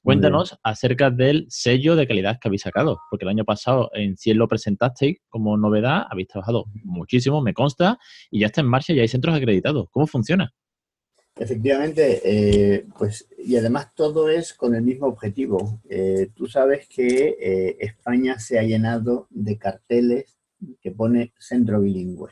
Cuéntanos 0.02 0.58
acerca 0.62 1.10
del 1.10 1.46
sello 1.48 1.96
de 1.96 2.06
calidad 2.06 2.38
que 2.38 2.48
habéis 2.48 2.62
sacado, 2.62 3.00
porque 3.10 3.24
el 3.24 3.30
año 3.30 3.46
pasado 3.46 3.90
en 3.94 4.18
Cielo 4.18 4.40
lo 4.40 4.48
presentasteis 4.48 5.16
como 5.30 5.56
novedad, 5.56 6.02
habéis 6.10 6.28
trabajado 6.28 6.66
muchísimo, 6.84 7.40
me 7.40 7.54
consta, 7.54 7.98
y 8.30 8.40
ya 8.40 8.48
está 8.48 8.60
en 8.60 8.68
marcha 8.68 8.92
y 8.92 9.00
hay 9.00 9.08
centros 9.08 9.34
acreditados. 9.34 9.86
¿Cómo 9.90 10.06
funciona? 10.06 10.52
Efectivamente, 11.38 12.20
eh, 12.24 12.86
pues 12.98 13.28
y 13.38 13.56
además 13.56 13.94
todo 13.94 14.28
es 14.28 14.52
con 14.52 14.74
el 14.74 14.82
mismo 14.82 15.06
objetivo. 15.06 15.80
Eh, 15.88 16.30
tú 16.34 16.46
sabes 16.46 16.88
que 16.88 17.36
eh, 17.40 17.76
España 17.80 18.38
se 18.38 18.58
ha 18.58 18.62
llenado 18.62 19.28
de 19.30 19.56
carteles 19.56 20.36
que 20.82 20.90
pone 20.90 21.32
centro 21.38 21.80
bilingüe 21.80 22.30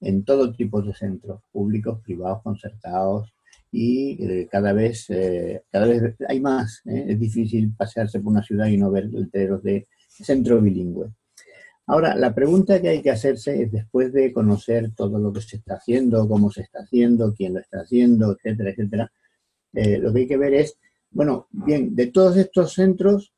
en 0.00 0.24
todo 0.24 0.52
tipo 0.52 0.82
de 0.82 0.94
centros, 0.94 1.42
públicos, 1.52 2.00
privados, 2.02 2.42
concertados, 2.42 3.34
y 3.72 4.22
eh, 4.24 4.48
cada 4.50 4.72
vez, 4.72 5.08
eh, 5.10 5.62
cada 5.70 5.86
vez 5.86 6.14
hay 6.28 6.40
más. 6.40 6.82
Es 6.84 7.18
difícil 7.18 7.72
pasearse 7.76 8.20
por 8.20 8.32
una 8.32 8.42
ciudad 8.42 8.66
y 8.66 8.76
no 8.76 8.90
ver 8.90 9.06
letreros 9.06 9.62
de 9.62 9.86
centro 10.08 10.60
bilingüe. 10.60 11.10
Ahora, 11.90 12.14
la 12.14 12.32
pregunta 12.32 12.80
que 12.80 12.88
hay 12.88 13.02
que 13.02 13.10
hacerse 13.10 13.62
es, 13.62 13.72
después 13.72 14.12
de 14.12 14.32
conocer 14.32 14.92
todo 14.94 15.18
lo 15.18 15.32
que 15.32 15.40
se 15.40 15.56
está 15.56 15.74
haciendo, 15.74 16.28
cómo 16.28 16.48
se 16.48 16.62
está 16.62 16.80
haciendo, 16.84 17.34
quién 17.34 17.54
lo 17.54 17.60
está 17.60 17.80
haciendo, 17.80 18.32
etcétera, 18.32 18.70
etcétera, 18.70 19.12
lo 19.72 20.12
que 20.12 20.20
hay 20.20 20.26
que 20.28 20.36
ver 20.36 20.54
es, 20.54 20.78
bueno, 21.10 21.48
bien, 21.50 21.96
de 21.96 22.06
todos 22.06 22.36
estos 22.36 22.74
centros, 22.74 23.32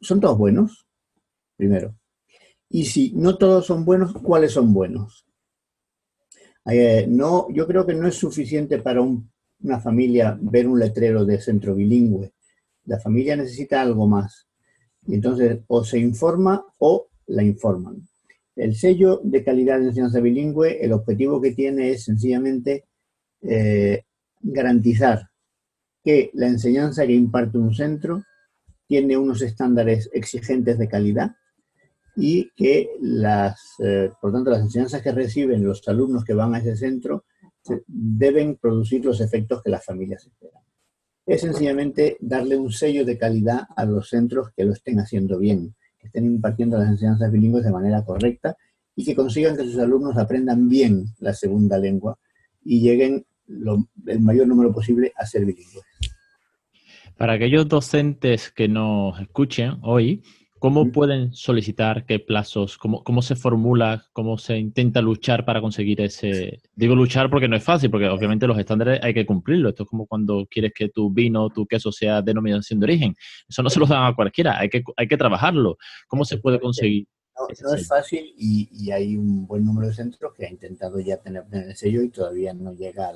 ¿son 0.00 0.20
todos 0.20 0.36
buenos? 0.36 0.88
Primero. 1.56 1.94
Y 2.68 2.86
si 2.86 3.12
no 3.12 3.38
todos 3.38 3.64
son 3.66 3.84
buenos, 3.84 4.12
¿cuáles 4.14 4.50
son 4.50 4.74
buenos? 4.74 5.24
Eh, 6.64 7.06
no, 7.08 7.46
yo 7.50 7.64
creo 7.68 7.86
que 7.86 7.94
no 7.94 8.08
es 8.08 8.16
suficiente 8.16 8.78
para 8.78 9.02
una 9.02 9.80
familia 9.80 10.36
ver 10.40 10.66
un 10.66 10.80
letrero 10.80 11.24
de 11.24 11.40
centro 11.40 11.76
bilingüe. 11.76 12.32
La 12.86 12.98
familia 12.98 13.36
necesita 13.36 13.80
algo 13.80 14.08
más. 14.08 14.48
Y 15.06 15.14
entonces 15.14 15.60
o 15.66 15.84
se 15.84 15.98
informa 15.98 16.64
o 16.78 17.08
la 17.26 17.42
informan. 17.42 18.06
El 18.54 18.76
sello 18.76 19.20
de 19.24 19.42
calidad 19.42 19.78
de 19.78 19.86
enseñanza 19.86 20.20
bilingüe, 20.20 20.84
el 20.84 20.92
objetivo 20.92 21.40
que 21.40 21.52
tiene 21.52 21.90
es 21.90 22.04
sencillamente 22.04 22.84
eh, 23.40 24.04
garantizar 24.40 25.28
que 26.04 26.30
la 26.34 26.48
enseñanza 26.48 27.06
que 27.06 27.14
imparte 27.14 27.58
un 27.58 27.74
centro 27.74 28.22
tiene 28.86 29.16
unos 29.16 29.40
estándares 29.42 30.10
exigentes 30.12 30.78
de 30.78 30.88
calidad 30.88 31.36
y 32.14 32.50
que 32.54 32.90
las, 33.00 33.58
eh, 33.78 34.10
por 34.20 34.32
tanto, 34.32 34.50
las 34.50 34.60
enseñanzas 34.60 35.00
que 35.00 35.12
reciben 35.12 35.64
los 35.64 35.86
alumnos 35.88 36.24
que 36.24 36.34
van 36.34 36.54
a 36.54 36.58
ese 36.58 36.76
centro 36.76 37.24
deben 37.86 38.56
producir 38.56 39.04
los 39.04 39.20
efectos 39.20 39.62
que 39.62 39.70
las 39.70 39.84
familias 39.84 40.26
esperan. 40.26 40.62
Es 41.24 41.42
sencillamente 41.42 42.16
darle 42.20 42.56
un 42.56 42.72
sello 42.72 43.04
de 43.04 43.16
calidad 43.16 43.62
a 43.76 43.84
los 43.84 44.08
centros 44.08 44.48
que 44.56 44.64
lo 44.64 44.72
estén 44.72 44.98
haciendo 44.98 45.38
bien, 45.38 45.74
que 45.98 46.08
estén 46.08 46.26
impartiendo 46.26 46.78
las 46.78 46.88
enseñanzas 46.88 47.30
bilingües 47.30 47.64
de 47.64 47.70
manera 47.70 48.04
correcta 48.04 48.56
y 48.96 49.04
que 49.04 49.14
consigan 49.14 49.56
que 49.56 49.64
sus 49.64 49.78
alumnos 49.78 50.16
aprendan 50.16 50.68
bien 50.68 51.06
la 51.20 51.32
segunda 51.32 51.78
lengua 51.78 52.18
y 52.64 52.80
lleguen 52.80 53.24
el 54.06 54.20
mayor 54.20 54.48
número 54.48 54.72
posible 54.72 55.12
a 55.16 55.24
ser 55.24 55.44
bilingües. 55.44 55.84
Para 57.16 57.34
aquellos 57.34 57.68
docentes 57.68 58.50
que 58.50 58.66
nos 58.66 59.20
escuchen 59.20 59.78
hoy, 59.82 60.22
¿Cómo 60.62 60.92
pueden 60.92 61.34
solicitar? 61.34 62.06
¿Qué 62.06 62.20
plazos? 62.20 62.78
¿Cómo, 62.78 63.02
¿Cómo 63.02 63.20
se 63.20 63.34
formula? 63.34 64.06
¿Cómo 64.12 64.38
se 64.38 64.56
intenta 64.56 65.02
luchar 65.02 65.44
para 65.44 65.60
conseguir 65.60 66.00
ese...? 66.00 66.62
Digo 66.76 66.94
luchar 66.94 67.28
porque 67.30 67.48
no 67.48 67.56
es 67.56 67.64
fácil, 67.64 67.90
porque 67.90 68.08
obviamente 68.08 68.46
los 68.46 68.56
estándares 68.56 69.00
hay 69.02 69.12
que 69.12 69.26
cumplirlos. 69.26 69.70
Esto 69.70 69.82
es 69.82 69.88
como 69.88 70.06
cuando 70.06 70.46
quieres 70.48 70.70
que 70.72 70.88
tu 70.88 71.12
vino, 71.12 71.50
tu 71.50 71.66
queso 71.66 71.90
sea 71.90 72.22
denominación 72.22 72.78
de 72.78 72.84
origen. 72.84 73.16
Eso 73.48 73.64
no 73.64 73.70
se 73.70 73.80
lo 73.80 73.86
dan 73.86 74.04
a 74.04 74.14
cualquiera, 74.14 74.56
hay 74.56 74.68
que, 74.68 74.84
hay 74.96 75.08
que 75.08 75.16
trabajarlo. 75.16 75.78
¿Cómo 76.06 76.24
se 76.24 76.38
puede 76.38 76.60
conseguir? 76.60 77.08
No, 77.34 77.74
es 77.74 77.88
fácil 77.88 78.32
y, 78.38 78.88
hay 78.92 79.16
un 79.16 79.48
buen 79.48 79.64
número 79.64 79.88
de 79.88 79.94
centros 79.94 80.32
que 80.32 80.46
ha 80.46 80.50
intentado 80.50 81.00
ya 81.00 81.16
tener 81.16 81.42
el 81.50 81.74
sello 81.74 82.02
y 82.02 82.10
todavía 82.10 82.54
no 82.54 82.72
llega 82.72 83.08
a, 83.08 83.14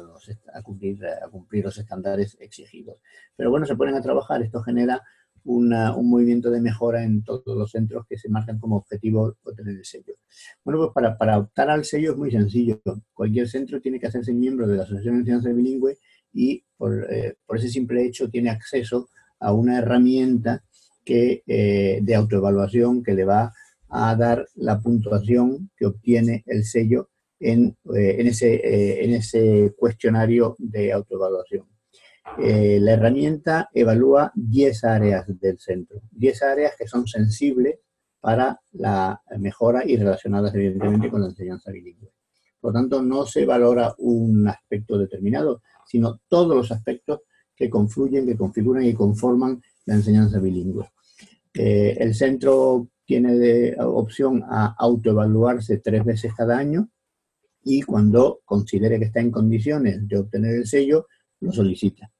a, 0.58 0.62
cumplir, 0.62 0.98
a 1.06 1.28
cumplir 1.28 1.64
los 1.64 1.78
estándares 1.78 2.36
exigidos. 2.40 2.96
Pero 3.36 3.50
bueno, 3.50 3.66
se 3.66 3.76
ponen 3.76 3.94
a 3.94 4.02
trabajar, 4.02 4.42
esto 4.42 4.62
genera 4.62 5.00
un 5.46 6.10
movimiento 6.10 6.50
de 6.50 6.60
mejora 6.60 7.04
en 7.04 7.22
todos 7.22 7.56
los 7.56 7.70
centros 7.70 8.04
que 8.08 8.18
se 8.18 8.28
marcan 8.28 8.58
como 8.58 8.76
objetivo 8.76 9.36
obtener 9.44 9.76
el 9.76 9.84
sello. 9.84 10.14
Bueno, 10.64 10.92
pues 10.92 11.14
para, 11.16 11.38
optar 11.38 11.70
al 11.70 11.84
sello 11.84 12.12
es 12.12 12.18
muy 12.18 12.30
sencillo. 12.30 12.80
Cualquier 13.14 13.48
centro 13.48 13.80
tiene 13.80 14.00
que 14.00 14.08
hacerse 14.08 14.32
miembro 14.32 14.66
de 14.66 14.76
la 14.76 14.82
Asociación 14.82 15.14
de 15.14 15.20
Enseñanza 15.20 15.52
Bilingüe 15.52 15.98
y 16.32 16.64
por, 16.76 17.06
eh, 17.10 17.36
ese 17.54 17.68
simple 17.68 18.04
hecho 18.04 18.28
tiene 18.28 18.50
acceso 18.50 19.08
a 19.38 19.52
una 19.52 19.78
herramienta 19.78 20.64
que, 21.04 21.42
eh, 21.46 22.00
de 22.02 22.14
autoevaluación 22.14 23.02
que 23.02 23.14
le 23.14 23.24
va 23.24 23.52
a 23.88 24.16
dar 24.16 24.46
la 24.56 24.80
puntuación 24.80 25.70
que 25.76 25.86
obtiene 25.86 26.42
el 26.46 26.64
sello 26.64 27.10
eh, 27.38 27.72
ese, 28.18 29.04
en 29.04 29.14
ese 29.14 29.74
cuestionario 29.76 30.56
de 30.58 30.92
autoevaluación. 30.92 31.75
Eh, 32.38 32.78
la 32.80 32.92
herramienta 32.92 33.70
evalúa 33.72 34.30
10 34.34 34.84
áreas 34.84 35.24
del 35.40 35.58
centro, 35.58 36.02
10 36.10 36.42
áreas 36.42 36.72
que 36.76 36.86
son 36.86 37.06
sensibles 37.06 37.78
para 38.20 38.60
la 38.72 39.20
mejora 39.38 39.82
y 39.86 39.96
relacionadas 39.96 40.54
evidentemente 40.54 41.10
con 41.10 41.22
la 41.22 41.28
enseñanza 41.28 41.70
bilingüe. 41.70 42.10
Por 42.60 42.72
lo 42.72 42.80
tanto, 42.80 43.02
no 43.02 43.24
se 43.24 43.46
valora 43.46 43.94
un 43.98 44.48
aspecto 44.48 44.98
determinado, 44.98 45.62
sino 45.86 46.20
todos 46.28 46.56
los 46.56 46.72
aspectos 46.72 47.20
que 47.54 47.70
confluyen, 47.70 48.26
que 48.26 48.36
configuran 48.36 48.84
y 48.84 48.92
conforman 48.92 49.62
la 49.86 49.94
enseñanza 49.94 50.38
bilingüe. 50.40 50.90
Eh, 51.54 51.96
el 51.98 52.14
centro 52.14 52.88
tiene 53.06 53.36
de 53.36 53.76
opción 53.78 54.42
a 54.46 54.74
autoevaluarse 54.78 55.78
tres 55.78 56.04
veces 56.04 56.34
cada 56.34 56.58
año 56.58 56.90
y 57.62 57.82
cuando 57.82 58.40
considere 58.44 58.98
que 58.98 59.06
está 59.06 59.20
en 59.20 59.30
condiciones 59.30 60.06
de 60.06 60.18
obtener 60.18 60.56
el 60.56 60.66
sello, 60.66 61.06
lo 61.40 61.52
solicita. 61.52 62.10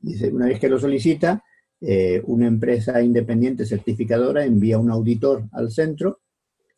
Dice, 0.00 0.30
una 0.30 0.46
vez 0.46 0.60
que 0.60 0.68
lo 0.68 0.78
solicita, 0.78 1.42
eh, 1.80 2.20
una 2.26 2.46
empresa 2.46 3.00
independiente 3.02 3.64
certificadora 3.64 4.44
envía 4.44 4.78
un 4.78 4.90
auditor 4.90 5.44
al 5.52 5.70
centro 5.70 6.20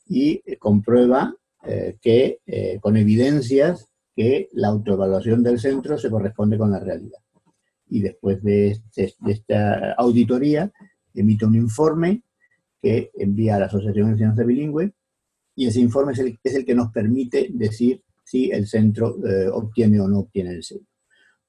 y 0.06 0.42
eh, 0.44 0.56
comprueba 0.58 1.34
eh, 1.64 1.96
que, 2.00 2.38
con 2.80 2.96
evidencias, 2.96 3.88
que 4.14 4.48
la 4.52 4.68
autoevaluación 4.68 5.42
del 5.42 5.58
centro 5.58 5.96
se 5.98 6.10
corresponde 6.10 6.58
con 6.58 6.70
la 6.70 6.80
realidad. 6.80 7.18
Y 7.88 8.00
después 8.00 8.42
de, 8.42 8.78
esta 9.26 9.92
auditoría, 9.92 10.70
emite 11.14 11.44
un 11.44 11.54
informe 11.54 12.22
que 12.80 13.10
envía 13.14 13.56
a 13.56 13.60
la 13.60 13.66
Asociación 13.66 14.06
de 14.06 14.12
Enseñanza 14.12 14.44
Bilingüe 14.44 14.92
y 15.54 15.66
ese 15.66 15.80
informe 15.80 16.12
es 16.12 16.18
el, 16.20 16.38
es 16.42 16.54
el 16.54 16.64
que 16.64 16.74
nos 16.74 16.90
permite 16.92 17.48
decir 17.52 18.02
si 18.24 18.50
el 18.50 18.66
centro 18.66 19.16
obtiene 19.52 20.00
o 20.00 20.08
no 20.08 20.20
obtiene 20.20 20.50
el 20.50 20.62
sello. 20.62 20.89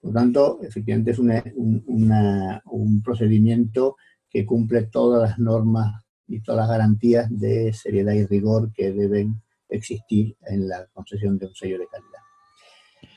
Por 0.02 0.12
lo 0.12 0.20
tanto, 0.20 0.60
efectivamente 0.64 1.12
es 1.12 1.20
un 1.20 3.02
procedimiento 3.04 3.98
que 4.30 4.46
cumple 4.46 4.84
todas 4.84 5.30
las 5.30 5.40
normas 5.40 6.04
y 6.28 6.42
todas 6.42 6.62
las 6.62 6.70
garantías 6.70 7.28
de 7.30 7.72
seriedad 7.74 8.14
y 8.14 8.26
rigor 8.26 8.72
que 8.74 8.92
deben 8.92 9.42
existir 9.70 10.36
en 10.48 10.68
la 10.68 10.88
concesión 10.94 11.38
de 11.38 11.48
un 11.48 11.56
sello 11.56 11.78
de 11.78 11.88
calidad. 11.88 12.20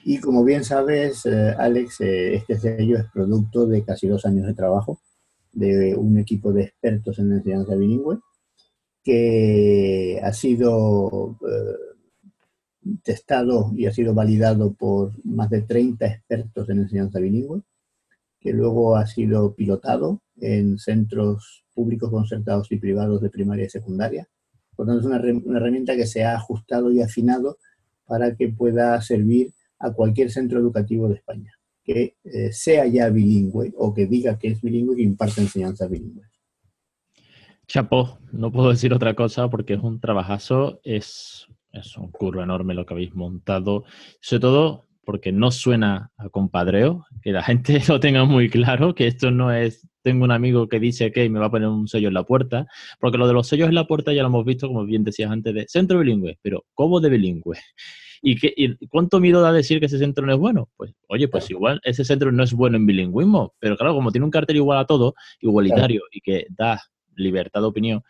Y 0.04 0.18
como 0.18 0.44
bien 0.44 0.64
sabes, 0.64 1.24
eh, 1.26 1.54
Alex, 1.56 2.00
eh, 2.02 2.34
este 2.34 2.58
sello 2.58 2.98
es 2.98 3.06
producto 3.12 3.66
de 3.66 3.82
casi 3.84 4.06
dos 4.06 4.26
años 4.26 4.46
de 4.46 4.54
trabajo 4.54 5.00
de 5.52 5.94
un 5.94 6.18
equipo 6.18 6.52
de 6.52 6.64
expertos 6.64 7.18
en 7.18 7.32
enseñanza 7.32 7.76
bilingüe 7.76 8.18
que 9.02 10.20
ha 10.22 10.32
sido 10.32 11.38
eh, 11.46 11.93
testado 13.02 13.72
y 13.74 13.86
ha 13.86 13.92
sido 13.92 14.14
validado 14.14 14.72
por 14.72 15.12
más 15.24 15.50
de 15.50 15.62
30 15.62 16.06
expertos 16.06 16.68
en 16.68 16.78
enseñanza 16.78 17.18
bilingüe, 17.18 17.62
que 18.40 18.52
luego 18.52 18.96
ha 18.96 19.06
sido 19.06 19.54
pilotado 19.54 20.20
en 20.36 20.78
centros 20.78 21.64
públicos 21.74 22.10
concertados 22.10 22.70
y 22.72 22.76
privados 22.76 23.20
de 23.20 23.30
primaria 23.30 23.66
y 23.66 23.70
secundaria. 23.70 24.28
Por 24.76 24.86
tanto, 24.86 25.00
es 25.00 25.06
una, 25.06 25.20
una 25.44 25.58
herramienta 25.58 25.96
que 25.96 26.06
se 26.06 26.24
ha 26.24 26.36
ajustado 26.36 26.90
y 26.90 27.00
afinado 27.00 27.58
para 28.06 28.34
que 28.34 28.48
pueda 28.48 29.00
servir 29.00 29.52
a 29.78 29.92
cualquier 29.92 30.30
centro 30.30 30.58
educativo 30.58 31.08
de 31.08 31.14
España 31.14 31.52
que 31.84 32.16
eh, 32.24 32.50
sea 32.50 32.86
ya 32.86 33.10
bilingüe 33.10 33.72
o 33.76 33.92
que 33.92 34.06
diga 34.06 34.38
que 34.38 34.48
es 34.48 34.62
bilingüe 34.62 34.94
y 34.94 34.96
que 34.96 35.02
imparte 35.02 35.42
enseñanza 35.42 35.86
bilingüe. 35.86 36.24
Chapo, 37.66 38.18
no 38.32 38.50
puedo 38.50 38.70
decir 38.70 38.92
otra 38.92 39.14
cosa 39.14 39.48
porque 39.48 39.74
es 39.74 39.80
un 39.80 40.00
trabajazo, 40.00 40.80
es, 40.82 41.46
es 41.74 41.96
un 41.96 42.10
curro 42.10 42.42
enorme 42.42 42.74
lo 42.74 42.86
que 42.86 42.94
habéis 42.94 43.14
montado, 43.14 43.84
sobre 44.20 44.40
todo 44.40 44.84
porque 45.04 45.32
no 45.32 45.50
suena 45.50 46.10
a 46.16 46.28
compadreo, 46.30 47.04
que 47.22 47.32
la 47.32 47.42
gente 47.44 47.82
lo 47.88 48.00
tenga 48.00 48.24
muy 48.24 48.48
claro, 48.48 48.94
que 48.94 49.06
esto 49.06 49.30
no 49.30 49.52
es, 49.52 49.86
tengo 50.02 50.24
un 50.24 50.30
amigo 50.30 50.68
que 50.68 50.80
dice 50.80 51.12
que 51.12 51.28
me 51.28 51.38
va 51.38 51.46
a 51.46 51.50
poner 51.50 51.68
un 51.68 51.88
sello 51.88 52.08
en 52.08 52.14
la 52.14 52.24
puerta, 52.24 52.66
porque 53.00 53.18
lo 53.18 53.26
de 53.26 53.34
los 53.34 53.46
sellos 53.46 53.68
en 53.68 53.74
la 53.74 53.86
puerta 53.86 54.12
ya 54.12 54.22
lo 54.22 54.28
hemos 54.28 54.44
visto, 54.44 54.68
como 54.68 54.84
bien 54.84 55.04
decías 55.04 55.30
antes, 55.30 55.54
de 55.54 55.66
centro 55.68 55.98
bilingüe, 55.98 56.38
pero 56.42 56.64
¿cómo 56.74 57.00
de 57.00 57.10
bilingüe? 57.10 57.58
¿Y, 58.26 58.36
qué, 58.36 58.54
cuánto 58.88 59.20
miedo 59.20 59.42
da 59.42 59.52
decir 59.52 59.80
que 59.80 59.86
ese 59.86 59.98
centro 59.98 60.24
no 60.24 60.32
es 60.32 60.38
bueno? 60.38 60.70
Pues, 60.78 60.94
oye, 61.08 61.28
pues 61.28 61.50
igual 61.50 61.78
ese 61.84 62.06
centro 62.06 62.32
no 62.32 62.42
es 62.42 62.54
bueno 62.54 62.78
en 62.78 62.86
bilingüismo, 62.86 63.52
pero 63.58 63.76
claro, 63.76 63.94
como 63.94 64.10
tiene 64.12 64.24
un 64.24 64.30
cartel 64.30 64.56
igual 64.56 64.78
a 64.78 64.86
todo, 64.86 65.14
igualitario 65.40 66.04
y 66.10 66.22
que 66.22 66.46
da 66.48 66.80
libertad 67.16 67.60
de 67.60 67.66
opinión, 67.66 68.02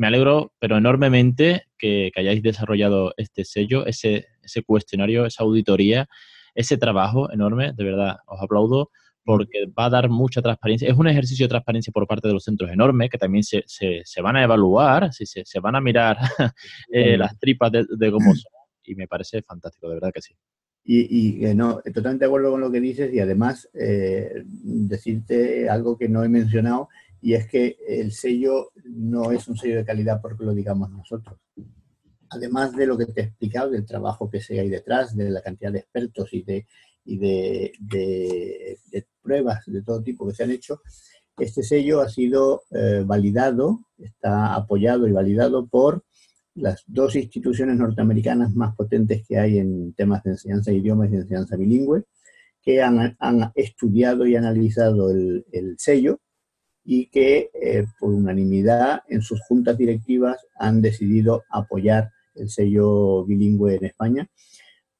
me 0.00 0.06
alegro, 0.06 0.54
pero 0.58 0.78
enormemente 0.78 1.64
que, 1.76 2.10
hayáis 2.16 2.42
desarrollado 2.42 3.12
este 3.18 3.44
sello, 3.44 3.84
ese, 3.84 4.28
ese 4.42 4.62
cuestionario, 4.62 5.26
esa 5.26 5.44
auditoría, 5.44 6.08
ese 6.54 6.78
trabajo 6.78 7.30
enorme, 7.30 7.74
de 7.74 7.84
verdad, 7.84 8.16
os 8.26 8.40
aplaudo 8.40 8.90
porque 9.26 9.66
va 9.78 9.84
a 9.84 9.90
dar 9.90 10.08
mucha 10.08 10.40
transparencia. 10.40 10.88
Es 10.88 10.96
un 10.96 11.06
ejercicio 11.06 11.44
de 11.44 11.50
transparencia 11.50 11.92
por 11.92 12.06
parte 12.06 12.28
de 12.28 12.32
los 12.32 12.44
centros 12.44 12.70
enormes 12.70 13.10
que 13.10 13.18
también 13.18 13.44
se, 13.44 13.62
se, 13.66 14.00
se 14.02 14.22
van 14.22 14.36
a 14.36 14.42
evaluar, 14.42 15.12
se, 15.12 15.26
se, 15.26 15.60
van 15.60 15.76
a 15.76 15.82
mirar 15.82 16.16
eh, 16.90 17.18
las 17.18 17.38
tripas 17.38 17.70
de, 17.70 17.84
de 17.86 18.10
cómo 18.10 18.34
son 18.34 18.52
y 18.82 18.94
me 18.94 19.06
parece 19.06 19.42
fantástico, 19.42 19.86
de 19.86 19.96
verdad 19.96 20.12
que 20.14 20.22
sí. 20.22 20.34
Y, 20.82 21.46
y 21.46 21.54
no, 21.54 21.82
totalmente 21.82 22.24
de 22.24 22.26
acuerdo 22.26 22.52
con 22.52 22.62
lo 22.62 22.72
que 22.72 22.80
dices 22.80 23.12
y 23.12 23.20
además 23.20 23.68
eh, 23.74 24.44
decirte 24.46 25.68
algo 25.68 25.98
que 25.98 26.08
no 26.08 26.24
he 26.24 26.28
mencionado 26.30 26.88
y 27.22 27.34
es 27.34 27.46
que 27.46 27.76
el 27.86 28.12
sello 28.12 28.70
no 28.84 29.30
es 29.30 29.46
un 29.48 29.56
sello 29.56 29.76
de 29.76 29.84
calidad 29.84 30.20
porque 30.20 30.44
lo 30.44 30.54
digamos 30.54 30.90
nosotros. 30.90 31.38
Además 32.30 32.74
de 32.76 32.86
lo 32.86 32.96
que 32.96 33.06
te 33.06 33.20
he 33.20 33.24
explicado, 33.24 33.70
del 33.70 33.84
trabajo 33.84 34.30
que 34.30 34.40
se 34.40 34.60
hay 34.60 34.68
detrás, 34.68 35.16
de 35.16 35.30
la 35.30 35.42
cantidad 35.42 35.72
de 35.72 35.80
expertos 35.80 36.32
y 36.32 36.42
de, 36.42 36.66
y 37.04 37.18
de, 37.18 37.72
de, 37.80 39.06
pruebas 39.20 39.64
de 39.66 39.82
todo 39.82 40.02
tipo 40.02 40.26
que 40.26 40.34
se 40.34 40.44
han 40.44 40.50
hecho, 40.50 40.80
este 41.36 41.62
sello 41.62 42.00
ha 42.00 42.08
sido 42.08 42.62
eh, 42.70 43.02
validado, 43.04 43.80
está 43.98 44.54
apoyado 44.54 45.08
y 45.08 45.12
validado 45.12 45.66
por 45.66 46.04
las 46.54 46.84
dos 46.86 47.16
instituciones 47.16 47.76
norteamericanas 47.76 48.54
más 48.54 48.74
potentes 48.74 49.26
que 49.26 49.38
hay 49.38 49.58
en 49.58 49.92
temas 49.94 50.22
de 50.22 50.32
enseñanza 50.32 50.70
de 50.70 50.78
idiomas 50.78 51.10
y 51.10 51.16
enseñanza 51.16 51.56
bilingüe, 51.56 52.04
que 52.62 52.82
han, 52.82 53.16
estudiado 53.54 54.26
y 54.26 54.36
analizado 54.36 55.10
el, 55.10 55.74
sello 55.78 56.20
y 56.92 57.06
que 57.06 57.50
eh, 57.54 57.86
por 58.00 58.10
unanimidad 58.10 59.04
en 59.06 59.22
sus 59.22 59.40
juntas 59.42 59.78
directivas 59.78 60.44
han 60.56 60.82
decidido 60.82 61.44
apoyar 61.48 62.10
el 62.34 62.50
sello 62.50 63.24
bilingüe 63.26 63.76
en 63.76 63.84
España 63.84 64.28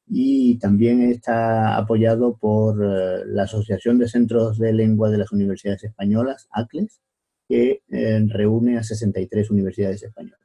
y 0.06 0.56
también 0.60 1.02
está 1.02 1.76
apoyado 1.76 2.36
por 2.36 2.80
eh, 2.80 3.24
la 3.26 3.42
Asociación 3.42 3.98
de 3.98 4.08
Centros 4.08 4.56
de 4.60 4.72
Lengua 4.72 5.10
de 5.10 5.18
las 5.18 5.32
Universidades 5.32 5.82
Españolas, 5.82 6.46
ACLES, 6.52 7.00
que 7.48 7.82
eh, 7.88 8.24
reúne 8.28 8.78
a 8.78 8.84
63 8.84 9.50
universidades 9.50 10.00
españolas. 10.04 10.38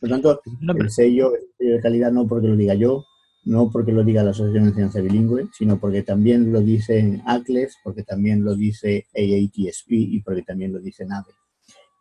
Por 0.00 0.08
lo 0.08 0.16
tanto, 0.16 0.42
el 0.80 0.90
sello, 0.90 1.30
de 1.60 1.80
calidad 1.80 2.10
no 2.10 2.26
porque 2.26 2.48
lo 2.48 2.56
diga 2.56 2.74
yo, 2.74 3.04
no 3.44 3.70
porque 3.70 3.92
lo 3.92 4.04
diga 4.04 4.22
la 4.22 4.30
Asociación 4.30 4.64
de 4.64 4.68
Enseñanza 4.70 5.00
Bilingüe, 5.00 5.48
sino 5.52 5.78
porque 5.80 6.02
también 6.02 6.52
lo 6.52 6.60
dicen 6.60 7.22
ACLES, 7.26 7.76
porque 7.82 8.04
también 8.04 8.44
lo 8.44 8.54
dice 8.54 9.06
AATSP 9.14 9.90
y 9.90 10.20
porque 10.20 10.42
también 10.42 10.72
lo 10.72 10.80
dice 10.80 11.04
NAVE. 11.04 11.32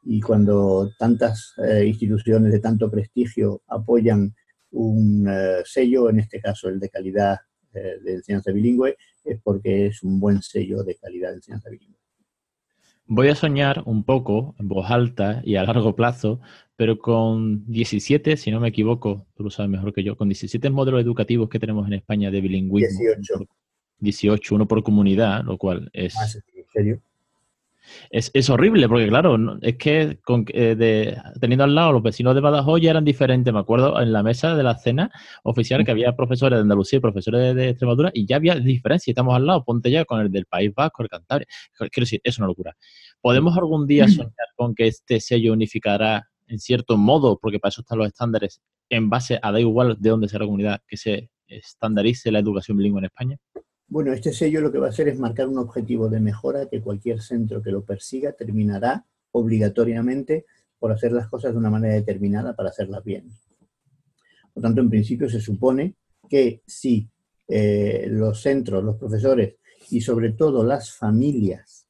Y 0.03 0.21
cuando 0.21 0.91
tantas 0.97 1.53
eh, 1.63 1.85
instituciones 1.85 2.51
de 2.51 2.59
tanto 2.59 2.89
prestigio 2.89 3.61
apoyan 3.67 4.33
un 4.71 5.27
eh, 5.29 5.61
sello, 5.65 6.09
en 6.09 6.19
este 6.19 6.39
caso 6.39 6.69
el 6.69 6.79
de 6.79 6.89
calidad 6.89 7.37
eh, 7.73 7.97
de 8.03 8.13
enseñanza 8.15 8.51
bilingüe, 8.51 8.97
es 9.23 9.39
porque 9.43 9.87
es 9.87 10.01
un 10.03 10.19
buen 10.19 10.41
sello 10.41 10.83
de 10.83 10.95
calidad 10.95 11.29
de 11.29 11.35
enseñanza 11.35 11.69
bilingüe. 11.69 12.00
Voy 13.13 13.27
a 13.27 13.35
soñar 13.35 13.83
un 13.85 14.05
poco 14.05 14.55
en 14.57 14.69
voz 14.69 14.89
alta 14.89 15.41
y 15.43 15.57
a 15.57 15.63
largo 15.63 15.97
plazo 15.97 16.39
pero 16.81 16.97
con 16.97 17.63
17, 17.71 18.37
si 18.37 18.49
no 18.49 18.59
me 18.59 18.69
equivoco, 18.69 19.27
tú 19.35 19.43
lo 19.43 19.51
sabes 19.51 19.69
mejor 19.69 19.93
que 19.93 20.03
yo, 20.03 20.17
con 20.17 20.29
17 20.29 20.67
modelos 20.71 21.03
educativos 21.03 21.47
que 21.47 21.59
tenemos 21.59 21.85
en 21.85 21.93
España 21.93 22.31
de 22.31 22.41
bilingüismo. 22.41 22.99
18. 22.99 23.45
18, 23.99 24.55
uno 24.55 24.67
por 24.67 24.81
comunidad, 24.81 25.43
lo 25.43 25.59
cual 25.59 25.91
es... 25.93 26.15
Es, 28.09 28.31
es, 28.33 28.49
horrible, 28.49 28.87
porque 28.87 29.07
claro, 29.07 29.57
es 29.61 29.77
que 29.77 30.19
con, 30.23 30.45
eh, 30.49 30.75
de, 30.75 31.17
teniendo 31.39 31.63
al 31.63 31.75
lado 31.75 31.93
los 31.93 32.03
vecinos 32.03 32.35
de 32.35 32.41
Badajoz 32.41 32.81
ya 32.81 32.91
eran 32.91 33.05
diferentes. 33.05 33.53
Me 33.53 33.59
acuerdo 33.59 33.99
en 34.01 34.13
la 34.13 34.23
mesa 34.23 34.55
de 34.55 34.63
la 34.63 34.77
cena 34.77 35.11
oficial 35.43 35.83
que 35.83 35.91
había 35.91 36.15
profesores 36.15 36.57
de 36.57 36.61
Andalucía 36.61 36.97
y 36.97 36.99
profesores 37.01 37.55
de, 37.55 37.69
Extremadura 37.69 38.11
y 38.13 38.25
ya 38.25 38.37
había 38.37 38.55
diferencia. 38.55 39.11
Estamos 39.11 39.35
al 39.35 39.45
lado, 39.45 39.63
ponte 39.63 39.89
ya 39.89 40.05
con 40.05 40.21
el 40.21 40.31
del 40.31 40.45
País 40.45 40.73
Vasco, 40.75 41.03
el 41.03 41.09
Cantabria. 41.09 41.47
Quiero 41.77 41.89
decir, 41.95 42.21
es 42.23 42.37
una 42.37 42.47
locura. 42.47 42.75
¿Podemos 43.21 43.57
algún 43.57 43.87
día 43.87 44.07
soñar 44.07 44.31
con 44.55 44.75
que 44.75 44.87
este 44.87 45.19
sello 45.19 45.53
unificará 45.53 46.27
en 46.47 46.59
cierto 46.59 46.97
modo, 46.97 47.39
porque 47.41 47.59
para 47.59 47.69
eso 47.69 47.81
están 47.81 47.97
los 47.97 48.07
estándares, 48.07 48.61
en 48.89 49.09
base 49.09 49.39
a 49.41 49.51
da 49.51 49.59
igual 49.59 49.95
de 49.99 50.09
dónde 50.09 50.27
sea 50.27 50.39
la 50.39 50.45
comunidad, 50.45 50.81
que 50.85 50.97
se 50.97 51.29
estandarice 51.47 52.31
la 52.31 52.39
educación 52.39 52.77
bilingüe 52.77 52.99
en 52.99 53.05
España? 53.05 53.37
Bueno, 53.91 54.13
este 54.13 54.31
sello 54.31 54.61
lo 54.61 54.71
que 54.71 54.77
va 54.77 54.87
a 54.87 54.89
hacer 54.91 55.09
es 55.09 55.19
marcar 55.19 55.49
un 55.49 55.57
objetivo 55.57 56.07
de 56.07 56.21
mejora 56.21 56.69
que 56.69 56.79
cualquier 56.79 57.21
centro 57.21 57.61
que 57.61 57.71
lo 57.71 57.83
persiga 57.83 58.31
terminará 58.31 59.05
obligatoriamente 59.33 60.45
por 60.79 60.93
hacer 60.93 61.11
las 61.11 61.27
cosas 61.27 61.51
de 61.51 61.57
una 61.57 61.69
manera 61.69 61.95
determinada 61.95 62.55
para 62.55 62.69
hacerlas 62.69 63.03
bien. 63.03 63.29
Por 64.53 64.63
tanto, 64.63 64.79
en 64.79 64.89
principio 64.89 65.29
se 65.29 65.41
supone 65.41 65.95
que 66.29 66.61
si 66.65 67.09
eh, 67.49 68.07
los 68.09 68.41
centros, 68.41 68.81
los 68.81 68.95
profesores 68.95 69.55
y 69.89 69.99
sobre 69.99 70.31
todo 70.31 70.63
las 70.63 70.93
familias 70.93 71.85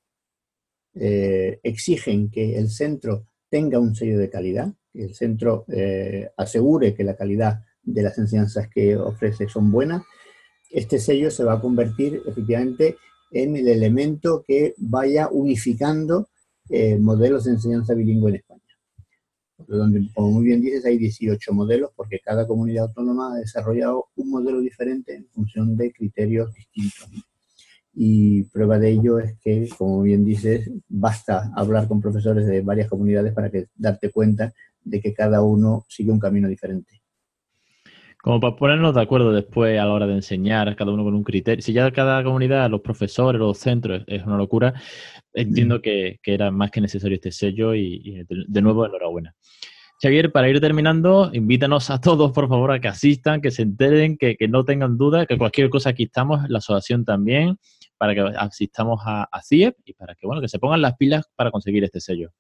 eh, 0.96 1.60
exigen 1.62 2.32
que 2.32 2.58
el 2.58 2.72
centro 2.72 3.28
tenga 3.48 3.78
un 3.78 3.94
sello 3.94 4.18
de 4.18 4.32
calidad, 4.32 4.74
que 4.92 5.04
el 5.04 5.14
centro 5.14 5.66
eh, 5.68 6.32
asegure 6.36 6.96
que 6.96 7.04
la 7.04 7.16
calidad 7.16 7.64
de 7.84 8.02
las 8.02 8.18
enseñanzas 8.18 8.70
que 8.70 8.98
ofrece 8.98 9.48
son 9.48 9.72
buenas, 9.72 10.02
este 10.72 11.00
sello 11.00 11.30
se 11.32 11.44
va 11.44 11.54
a 11.54 11.62
convertir 11.62 12.22
efectivamente 12.26 12.98
en 13.32 13.56
el 13.56 13.68
elemento 13.68 14.44
que 14.46 14.74
vaya 14.78 15.30
unificando 15.32 16.28
eh, 16.70 16.98
modelos 16.98 17.46
de 17.46 17.52
enseñanza 17.52 17.94
bilingüe 17.94 18.30
en 18.30 18.36
España. 18.36 18.62
Donde, 19.68 20.10
como 20.14 20.32
muy 20.32 20.46
bien 20.46 20.62
dices, 20.62 20.86
hay 20.86 20.98
18 20.98 21.54
modelos 21.54 21.92
porque 21.96 22.20
cada 22.20 22.48
comunidad 22.48 22.86
autónoma 22.88 23.34
ha 23.34 23.38
desarrollado 23.38 24.08
un 24.16 24.30
modelo 24.30 24.60
diferente 24.60 25.16
en 25.16 25.28
función 25.28 25.78
de 25.78 25.92
criterios 25.92 26.54
distintos. 26.54 27.10
Y 27.94 28.44
prueba 28.44 28.80
de 28.80 28.90
ello 28.90 29.20
es 29.20 29.38
que, 29.40 29.70
como 29.78 30.02
bien 30.02 30.24
dices, 30.24 30.70
basta 30.88 31.52
hablar 31.56 31.88
con 31.88 32.02
profesores 32.02 32.48
de 32.48 32.62
varias 32.62 32.90
comunidades 32.90 33.34
para 33.34 33.52
que 33.52 33.68
darte 33.76 34.10
cuenta 34.10 34.54
de 34.84 35.02
que 35.02 35.14
cada 35.14 35.42
uno 35.44 35.86
sigue 35.90 36.12
un 36.12 36.20
camino 36.20 36.48
diferente. 36.48 37.01
Como 38.22 38.40
para 38.40 38.56
ponernos 38.56 38.94
de 38.94 39.02
acuerdo 39.02 39.32
después 39.32 39.80
a 39.80 39.86
la 39.86 39.94
hora 39.94 40.06
de 40.06 40.14
enseñar, 40.14 40.76
cada 40.76 40.92
uno 40.92 41.04
con 41.04 41.16
un 41.16 41.24
criterio. 41.24 41.64
Si 41.64 41.74
ya 41.74 41.92
cada 41.92 42.24
comunidad, 42.24 42.70
los 42.70 42.82
profesores, 42.82 43.40
los 43.40 43.58
centros, 43.58 44.04
es 44.06 44.24
una 44.24 44.38
locura, 44.38 44.76
entiendo 45.34 45.78
mm. 45.78 45.82
que, 45.82 46.20
era 46.24 46.52
más 46.52 46.70
que 46.70 46.82
necesario 46.82 47.16
este 47.16 47.32
sello 47.32 47.74
y, 47.74 48.24
de, 48.28 48.62
nuevo 48.62 48.86
enhorabuena. 48.86 49.36
Xavier, 50.02 50.32
para 50.32 50.50
ir 50.50 50.60
terminando, 50.60 51.32
invítanos 51.34 51.90
a 51.90 52.00
todos, 52.00 52.32
por 52.32 52.48
favor, 52.48 52.72
a 52.72 52.80
que 52.80 52.88
asistan, 52.88 53.42
que 53.42 53.52
se 53.52 53.64
enteren, 53.64 54.18
que, 54.18 54.36
no 54.48 54.66
tengan 54.66 54.98
duda, 54.98 55.26
que 55.26 55.38
cualquier 55.38 55.70
cosa 55.70 55.90
aquí 55.90 56.04
estamos, 56.04 56.48
la 56.48 56.60
asociación 56.60 57.06
también, 57.06 57.58
para 57.98 58.14
que 58.14 58.22
asistamos 58.22 59.02
a, 59.04 59.28
CIEP 59.44 59.78
y 59.86 59.94
para 59.94 60.14
que, 60.14 60.28
bueno, 60.28 60.42
que 60.42 60.48
se 60.48 60.60
pongan 60.60 60.82
las 60.82 60.96
pilas 60.96 61.26
para 61.36 61.50
conseguir 61.50 61.84
este 61.84 62.00
sello. 62.00 62.32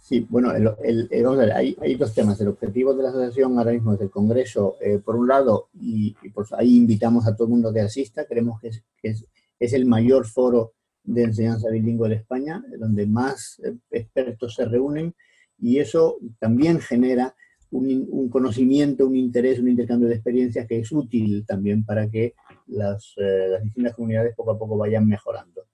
Sí, 0.00 0.26
bueno, 0.28 0.50
hay, 0.50 1.94
dos 1.94 2.14
temas. 2.14 2.40
El 2.40 2.48
objetivo 2.48 2.94
de 2.94 3.02
la 3.02 3.10
asociación 3.10 3.58
ahora 3.58 3.72
mismo 3.72 3.94
es 3.94 4.00
el 4.00 4.10
Congreso, 4.10 4.76
eh, 4.80 4.98
por 4.98 5.14
un 5.14 5.28
lado, 5.28 5.68
y, 5.80 6.14
por 6.30 6.46
ahí 6.56 6.78
invitamos 6.78 7.26
a 7.26 7.36
todo 7.36 7.46
el 7.46 7.52
mundo 7.52 7.72
que 7.72 7.80
asista, 7.80 8.24
creemos 8.24 8.60
que 8.60 8.70
es, 9.02 9.72
el 9.72 9.86
mayor 9.86 10.26
foro 10.26 10.72
de 11.04 11.24
enseñanza 11.24 11.70
bilingüe 11.70 12.08
de 12.08 12.14
España, 12.16 12.64
donde 12.78 13.06
más 13.06 13.60
eh, 13.62 13.76
expertos 13.90 14.54
se 14.54 14.64
reúnen 14.64 15.14
y 15.58 15.78
eso 15.78 16.16
también 16.38 16.80
genera 16.80 17.34
un, 17.70 18.28
conocimiento, 18.30 19.06
un 19.06 19.16
interés, 19.16 19.60
un 19.60 19.68
intercambio 19.68 20.08
de 20.08 20.14
experiencias 20.14 20.66
que 20.66 20.80
es 20.80 20.90
útil 20.90 21.44
también 21.46 21.84
para 21.84 22.08
que 22.10 22.24
eh, 22.24 22.34
las, 22.66 23.14
distintas 23.62 23.94
comunidades 23.94 24.34
poco 24.34 24.52
a 24.52 24.58
poco 24.58 24.76
vayan 24.76 25.06
mejorando. 25.06 25.66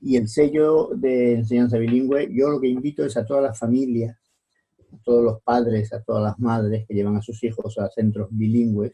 Y 0.00 0.16
el 0.16 0.28
sello 0.28 0.90
de 0.94 1.34
enseñanza 1.34 1.78
bilingüe, 1.78 2.28
yo 2.32 2.50
lo 2.50 2.60
que 2.60 2.68
invito 2.68 3.04
es 3.04 3.16
a 3.16 3.24
todas 3.24 3.42
las 3.42 3.58
familias, 3.58 4.16
a 4.92 4.98
todos 5.04 5.24
los 5.24 5.42
padres, 5.42 5.92
a 5.92 6.02
todas 6.02 6.22
las 6.22 6.38
madres 6.38 6.86
que 6.86 6.94
llevan 6.94 7.16
a 7.16 7.22
sus 7.22 7.42
hijos 7.44 7.78
a 7.78 7.88
centros 7.90 8.28
bilingües, 8.30 8.92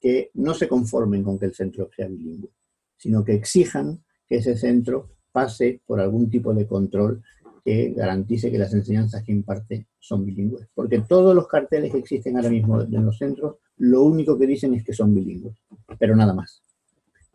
que 0.00 0.30
no 0.34 0.54
se 0.54 0.68
conformen 0.68 1.22
con 1.22 1.38
que 1.38 1.46
el 1.46 1.54
centro 1.54 1.88
sea 1.94 2.08
bilingüe, 2.08 2.50
sino 2.96 3.24
que 3.24 3.34
exijan 3.34 4.02
que 4.28 4.36
ese 4.36 4.56
centro 4.56 5.10
pase 5.30 5.80
por 5.86 6.00
algún 6.00 6.28
tipo 6.28 6.52
de 6.52 6.66
control 6.66 7.22
que 7.64 7.92
garantice 7.94 8.50
que 8.50 8.58
las 8.58 8.74
enseñanzas 8.74 9.22
que 9.22 9.32
imparte 9.32 9.86
son 9.98 10.24
bilingües. 10.24 10.68
Porque 10.74 11.00
todos 11.00 11.34
los 11.34 11.46
carteles 11.46 11.92
que 11.92 11.98
existen 11.98 12.36
ahora 12.36 12.50
mismo 12.50 12.82
en 12.82 13.04
los 13.04 13.16
centros, 13.16 13.56
lo 13.76 14.02
único 14.02 14.38
que 14.38 14.46
dicen 14.46 14.74
es 14.74 14.84
que 14.84 14.92
son 14.92 15.14
bilingües, 15.14 15.56
pero 15.98 16.16
nada 16.16 16.34
más. 16.34 16.62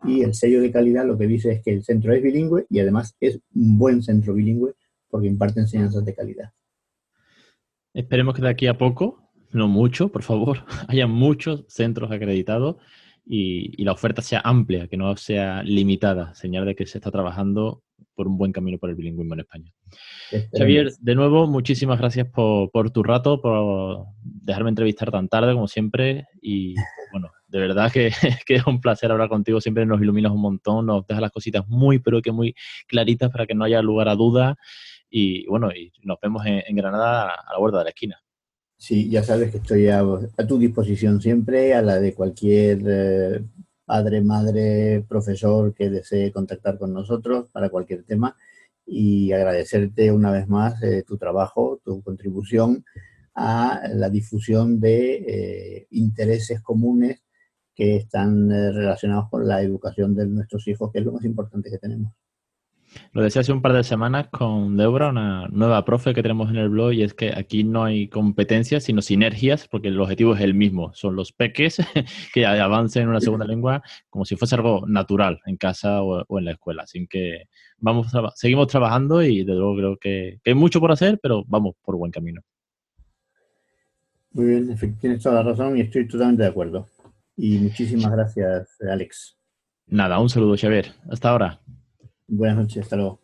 Y 0.04 0.22
el 0.22 0.34
sello 0.34 0.60
de 0.60 0.70
calidad 0.70 1.06
lo 1.06 1.18
que 1.18 1.26
dice 1.26 1.52
es 1.52 1.62
que 1.62 1.72
el 1.72 1.84
centro 1.84 2.12
es 2.12 2.22
bilingüe 2.22 2.66
y 2.70 2.80
además 2.80 3.16
es 3.20 3.40
un 3.54 3.78
buen 3.78 4.02
centro 4.02 4.34
bilingüe 4.34 4.74
porque 5.08 5.26
imparte 5.26 5.60
enseñanzas 5.60 6.04
de 6.04 6.14
calidad. 6.14 6.52
Esperemos 7.94 8.34
que 8.34 8.42
de 8.42 8.48
aquí 8.48 8.66
a 8.66 8.78
poco, 8.78 9.30
no 9.52 9.66
mucho, 9.66 10.10
por 10.10 10.22
favor, 10.22 10.64
haya 10.88 11.06
muchos 11.06 11.64
centros 11.68 12.12
acreditados 12.12 12.76
y, 13.26 13.72
y, 13.80 13.84
la 13.84 13.92
oferta 13.92 14.22
sea 14.22 14.40
amplia, 14.42 14.88
que 14.88 14.96
no 14.96 15.14
sea 15.16 15.62
limitada, 15.62 16.34
señal 16.34 16.64
de 16.64 16.74
que 16.74 16.86
se 16.86 16.96
está 16.96 17.10
trabajando 17.10 17.82
por 18.14 18.26
un 18.26 18.36
buen 18.36 18.52
camino 18.52 18.78
por 18.78 18.90
el 18.90 18.96
bilingüismo 18.96 19.34
en 19.34 19.40
España. 19.40 19.72
Xavier, 20.56 20.90
de 21.00 21.14
nuevo, 21.14 21.46
muchísimas 21.46 21.98
gracias 21.98 22.26
por, 22.28 22.90
tu 22.90 23.02
rato, 23.02 23.40
por 23.40 24.06
dejarme 24.22 24.70
entrevistar 24.70 25.10
tan 25.10 25.28
tarde 25.28 25.52
como 25.52 25.68
siempre 25.68 26.26
y 26.42 26.74
bueno, 27.12 27.30
de 27.48 27.58
verdad 27.58 27.90
que, 27.92 28.12
es 28.46 28.66
un 28.66 28.80
placer 28.80 29.10
hablar 29.10 29.28
contigo, 29.28 29.60
siempre 29.60 29.86
nos 29.86 30.00
iluminas 30.00 30.32
un 30.32 30.40
montón, 30.40 30.86
nos 30.86 31.06
dejas 31.06 31.22
las 31.22 31.32
cositas 31.32 31.66
muy, 31.68 31.98
pero 31.98 32.22
que 32.22 32.32
muy 32.32 32.54
claritas 32.86 33.30
para 33.30 33.46
que 33.46 33.54
no 33.54 33.64
haya 33.64 33.82
lugar 33.82 34.08
a 34.08 34.14
dudas 34.14 34.56
y 35.10 35.46
bueno, 35.46 35.70
y 35.72 35.92
nos 36.02 36.18
vemos 36.20 36.44
en, 36.46 36.76
Granada 36.76 37.30
a 37.30 37.52
la 37.52 37.58
vuelta 37.58 37.78
de 37.78 37.84
la 37.84 37.90
esquina. 37.90 38.22
Sí, 38.76 39.08
ya 39.08 39.22
sabes 39.22 39.50
que 39.50 39.56
estoy 39.56 39.88
a, 39.88 40.04
tu 40.46 40.58
disposición 40.58 41.20
siempre, 41.20 41.74
a 41.74 41.82
la 41.82 41.98
de 41.98 42.14
cualquier 42.14 42.80
eh, 42.86 43.44
padre, 43.84 44.20
madre, 44.20 45.04
profesor 45.08 45.74
que 45.74 45.90
desee 45.90 46.30
contactar 46.30 46.78
con 46.78 46.92
nosotros 46.92 47.48
para 47.50 47.70
cualquier 47.70 48.04
tema 48.04 48.36
y 48.86 49.32
agradecerte 49.32 50.12
una 50.12 50.30
vez 50.30 50.46
más 50.46 50.80
eh, 50.82 51.02
tu 51.06 51.16
trabajo, 51.16 51.80
tu 51.84 52.02
contribución 52.02 52.84
a 53.34 53.82
la 53.94 54.10
difusión 54.10 54.78
de 54.78 55.14
eh, 55.26 55.86
intereses 55.90 56.60
comunes 56.60 57.22
que 57.78 57.94
están 57.94 58.50
eh, 58.50 58.72
relacionados 58.72 59.28
con 59.30 59.46
la 59.46 59.62
educación 59.62 60.12
de 60.16 60.26
nuestros 60.26 60.66
hijos, 60.66 60.90
que 60.92 60.98
es 60.98 61.04
lo 61.04 61.12
más 61.12 61.24
importante 61.24 61.70
que 61.70 61.78
tenemos. 61.78 62.12
Lo 63.12 63.22
decía 63.22 63.42
hace 63.42 63.52
un 63.52 63.62
par 63.62 63.72
de 63.72 63.84
semanas 63.84 64.28
con 64.32 64.76
Débora, 64.76 65.10
una 65.10 65.46
nueva 65.48 65.84
profe 65.84 66.12
que 66.12 66.22
tenemos 66.22 66.50
en 66.50 66.56
el 66.56 66.70
blog, 66.70 66.92
y 66.92 67.04
es 67.04 67.14
que 67.14 67.32
aquí 67.32 67.62
no 67.62 67.84
hay 67.84 68.08
competencias, 68.08 68.82
sino 68.82 69.00
sinergias, 69.00 69.68
porque 69.68 69.88
el 69.88 70.00
objetivo 70.00 70.34
es 70.34 70.40
el 70.40 70.54
mismo. 70.54 70.92
Son 70.92 71.14
los 71.14 71.32
peques 71.32 71.76
que 72.34 72.46
avancen 72.46 73.04
en 73.04 73.10
una 73.10 73.20
segunda 73.20 73.44
lengua 73.46 73.80
como 74.10 74.24
si 74.24 74.34
fuese 74.34 74.56
algo 74.56 74.84
natural 74.88 75.38
en 75.46 75.56
casa 75.56 76.02
o, 76.02 76.24
en 76.36 76.46
la 76.46 76.52
escuela. 76.52 76.82
Así 76.82 77.06
que 77.06 77.44
vamos 77.76 78.08
seguimos 78.34 78.66
trabajando 78.66 79.22
y 79.22 79.44
de 79.44 79.54
luego 79.54 79.76
creo 79.76 79.96
que, 79.98 80.40
hay 80.44 80.54
mucho 80.54 80.80
por 80.80 80.90
hacer, 80.90 81.20
pero 81.22 81.44
vamos 81.46 81.76
por 81.84 81.94
buen 81.94 82.10
camino. 82.10 82.42
Muy 84.32 84.46
bien, 84.46 84.76
tienes 85.00 85.22
toda 85.22 85.36
la 85.36 85.50
razón 85.50 85.78
y 85.78 85.82
estoy 85.82 86.08
totalmente 86.08 86.42
de 86.42 86.48
acuerdo. 86.48 86.88
Y 87.40 87.56
muchísimas 87.58 88.10
gracias, 88.10 88.76
Alex. 88.80 89.38
Nada, 89.86 90.18
un 90.18 90.28
saludo, 90.28 90.56
Xavier. 90.56 90.92
Hasta 91.08 91.30
ahora. 91.30 91.60
Buenas 92.26 92.56
noches, 92.58 92.82
hasta 92.82 92.96
luego. 92.96 93.20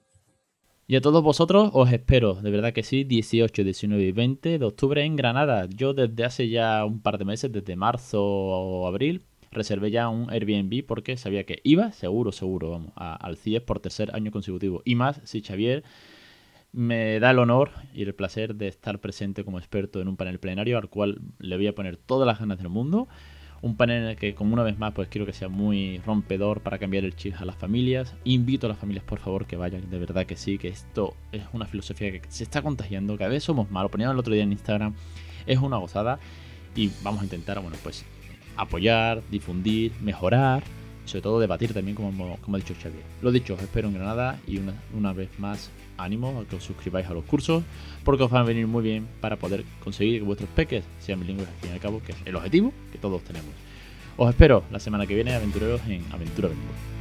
Y 0.86 0.94
a 0.94 1.00
todos 1.00 1.20
vosotros 1.20 1.70
os 1.72 1.92
espero, 1.92 2.34
de 2.34 2.50
verdad 2.52 2.72
que 2.72 2.84
sí, 2.84 3.02
18, 3.02 3.64
19 3.64 4.04
y 4.04 4.12
20 4.12 4.58
de 4.60 4.64
octubre 4.64 5.04
en 5.04 5.16
Granada. 5.16 5.66
Yo 5.68 5.94
desde 5.94 6.24
hace 6.24 6.48
ya 6.48 6.84
un 6.84 7.00
par 7.00 7.18
de 7.18 7.24
meses, 7.24 7.50
desde 7.50 7.74
marzo 7.74 8.22
o 8.22 8.86
abril, 8.86 9.24
reservé 9.50 9.90
ya 9.90 10.08
un 10.08 10.30
Airbnb 10.30 10.86
porque 10.86 11.16
sabía 11.16 11.44
que 11.44 11.60
iba, 11.64 11.90
seguro, 11.90 12.30
seguro, 12.30 12.70
vamos, 12.70 12.92
al 12.94 13.36
CIES 13.36 13.62
por 13.62 13.80
tercer 13.80 14.14
año 14.14 14.30
consecutivo. 14.30 14.80
Y 14.84 14.94
más 14.94 15.20
si 15.24 15.42
Xavier 15.42 15.82
me 16.70 17.18
da 17.18 17.32
el 17.32 17.40
honor 17.40 17.70
y 17.92 18.02
el 18.02 18.14
placer 18.14 18.54
de 18.54 18.68
estar 18.68 19.00
presente 19.00 19.44
como 19.44 19.58
experto 19.58 20.00
en 20.00 20.06
un 20.06 20.16
panel 20.16 20.38
plenario 20.38 20.78
al 20.78 20.88
cual 20.88 21.20
le 21.40 21.56
voy 21.56 21.66
a 21.66 21.74
poner 21.74 21.96
todas 21.96 22.28
las 22.28 22.38
ganas 22.38 22.58
del 22.58 22.68
mundo 22.68 23.08
un 23.64 23.76
panel 23.76 24.14
que, 24.16 24.34
como 24.34 24.52
una 24.52 24.62
vez 24.62 24.78
más, 24.78 24.92
pues 24.92 25.08
quiero 25.08 25.24
que 25.24 25.32
sea 25.32 25.48
muy 25.48 25.98
rompedor 26.04 26.60
para 26.60 26.78
cambiar 26.78 27.04
el 27.04 27.16
chip 27.16 27.34
a 27.40 27.46
las 27.46 27.56
familias. 27.56 28.14
Invito 28.24 28.66
a 28.66 28.68
las 28.68 28.78
familias, 28.78 29.04
por 29.04 29.20
favor, 29.20 29.46
que 29.46 29.56
vayan, 29.56 29.88
de 29.88 29.98
verdad 29.98 30.26
que 30.26 30.36
sí, 30.36 30.58
que 30.58 30.68
esto 30.68 31.16
es 31.32 31.44
una 31.54 31.64
filosofía 31.64 32.12
que 32.12 32.20
se 32.28 32.44
está 32.44 32.60
contagiando, 32.60 33.16
cada 33.16 33.30
vez 33.30 33.42
somos 33.42 33.70
malos. 33.70 33.90
Poníamos 33.90 34.12
el 34.12 34.18
otro 34.18 34.34
día 34.34 34.42
en 34.42 34.52
Instagram, 34.52 34.94
es 35.46 35.58
una 35.58 35.78
gozada. 35.78 36.18
Y 36.76 36.90
vamos 37.02 37.22
a 37.22 37.24
intentar, 37.24 37.58
bueno, 37.60 37.78
pues 37.82 38.04
apoyar, 38.54 39.22
difundir, 39.30 39.92
mejorar 40.02 40.62
sobre 41.04 41.22
todo 41.22 41.40
debatir 41.40 41.72
también, 41.72 41.96
como, 41.96 42.36
como 42.38 42.56
ha 42.56 42.60
dicho 42.60 42.74
Xavier. 42.74 43.02
Lo 43.22 43.32
dicho, 43.32 43.54
os 43.54 43.62
espero 43.62 43.88
en 43.88 43.94
Granada 43.94 44.38
y 44.46 44.58
una, 44.58 44.74
una 44.96 45.12
vez 45.12 45.28
más 45.38 45.70
ánimo 45.96 46.40
a 46.40 46.48
que 46.48 46.56
os 46.56 46.64
suscribáis 46.64 47.06
a 47.06 47.14
los 47.14 47.24
cursos, 47.24 47.62
porque 48.04 48.22
os 48.22 48.30
van 48.30 48.42
a 48.42 48.44
venir 48.44 48.66
muy 48.66 48.82
bien 48.82 49.06
para 49.20 49.36
poder 49.36 49.64
conseguir 49.82 50.20
que 50.20 50.26
vuestros 50.26 50.50
peques 50.50 50.84
sean 51.00 51.20
bilingües 51.20 51.48
al 51.48 51.54
fin 51.56 51.70
y 51.70 51.74
al 51.74 51.80
cabo, 51.80 52.02
que 52.02 52.12
es 52.12 52.18
el 52.24 52.36
objetivo 52.36 52.72
que 52.92 52.98
todos 52.98 53.22
tenemos. 53.22 53.50
Os 54.16 54.30
espero 54.30 54.64
la 54.70 54.78
semana 54.78 55.06
que 55.06 55.14
viene, 55.14 55.34
aventureros, 55.34 55.80
en 55.88 56.04
Aventura 56.12 56.48
Bilingüe. 56.48 56.93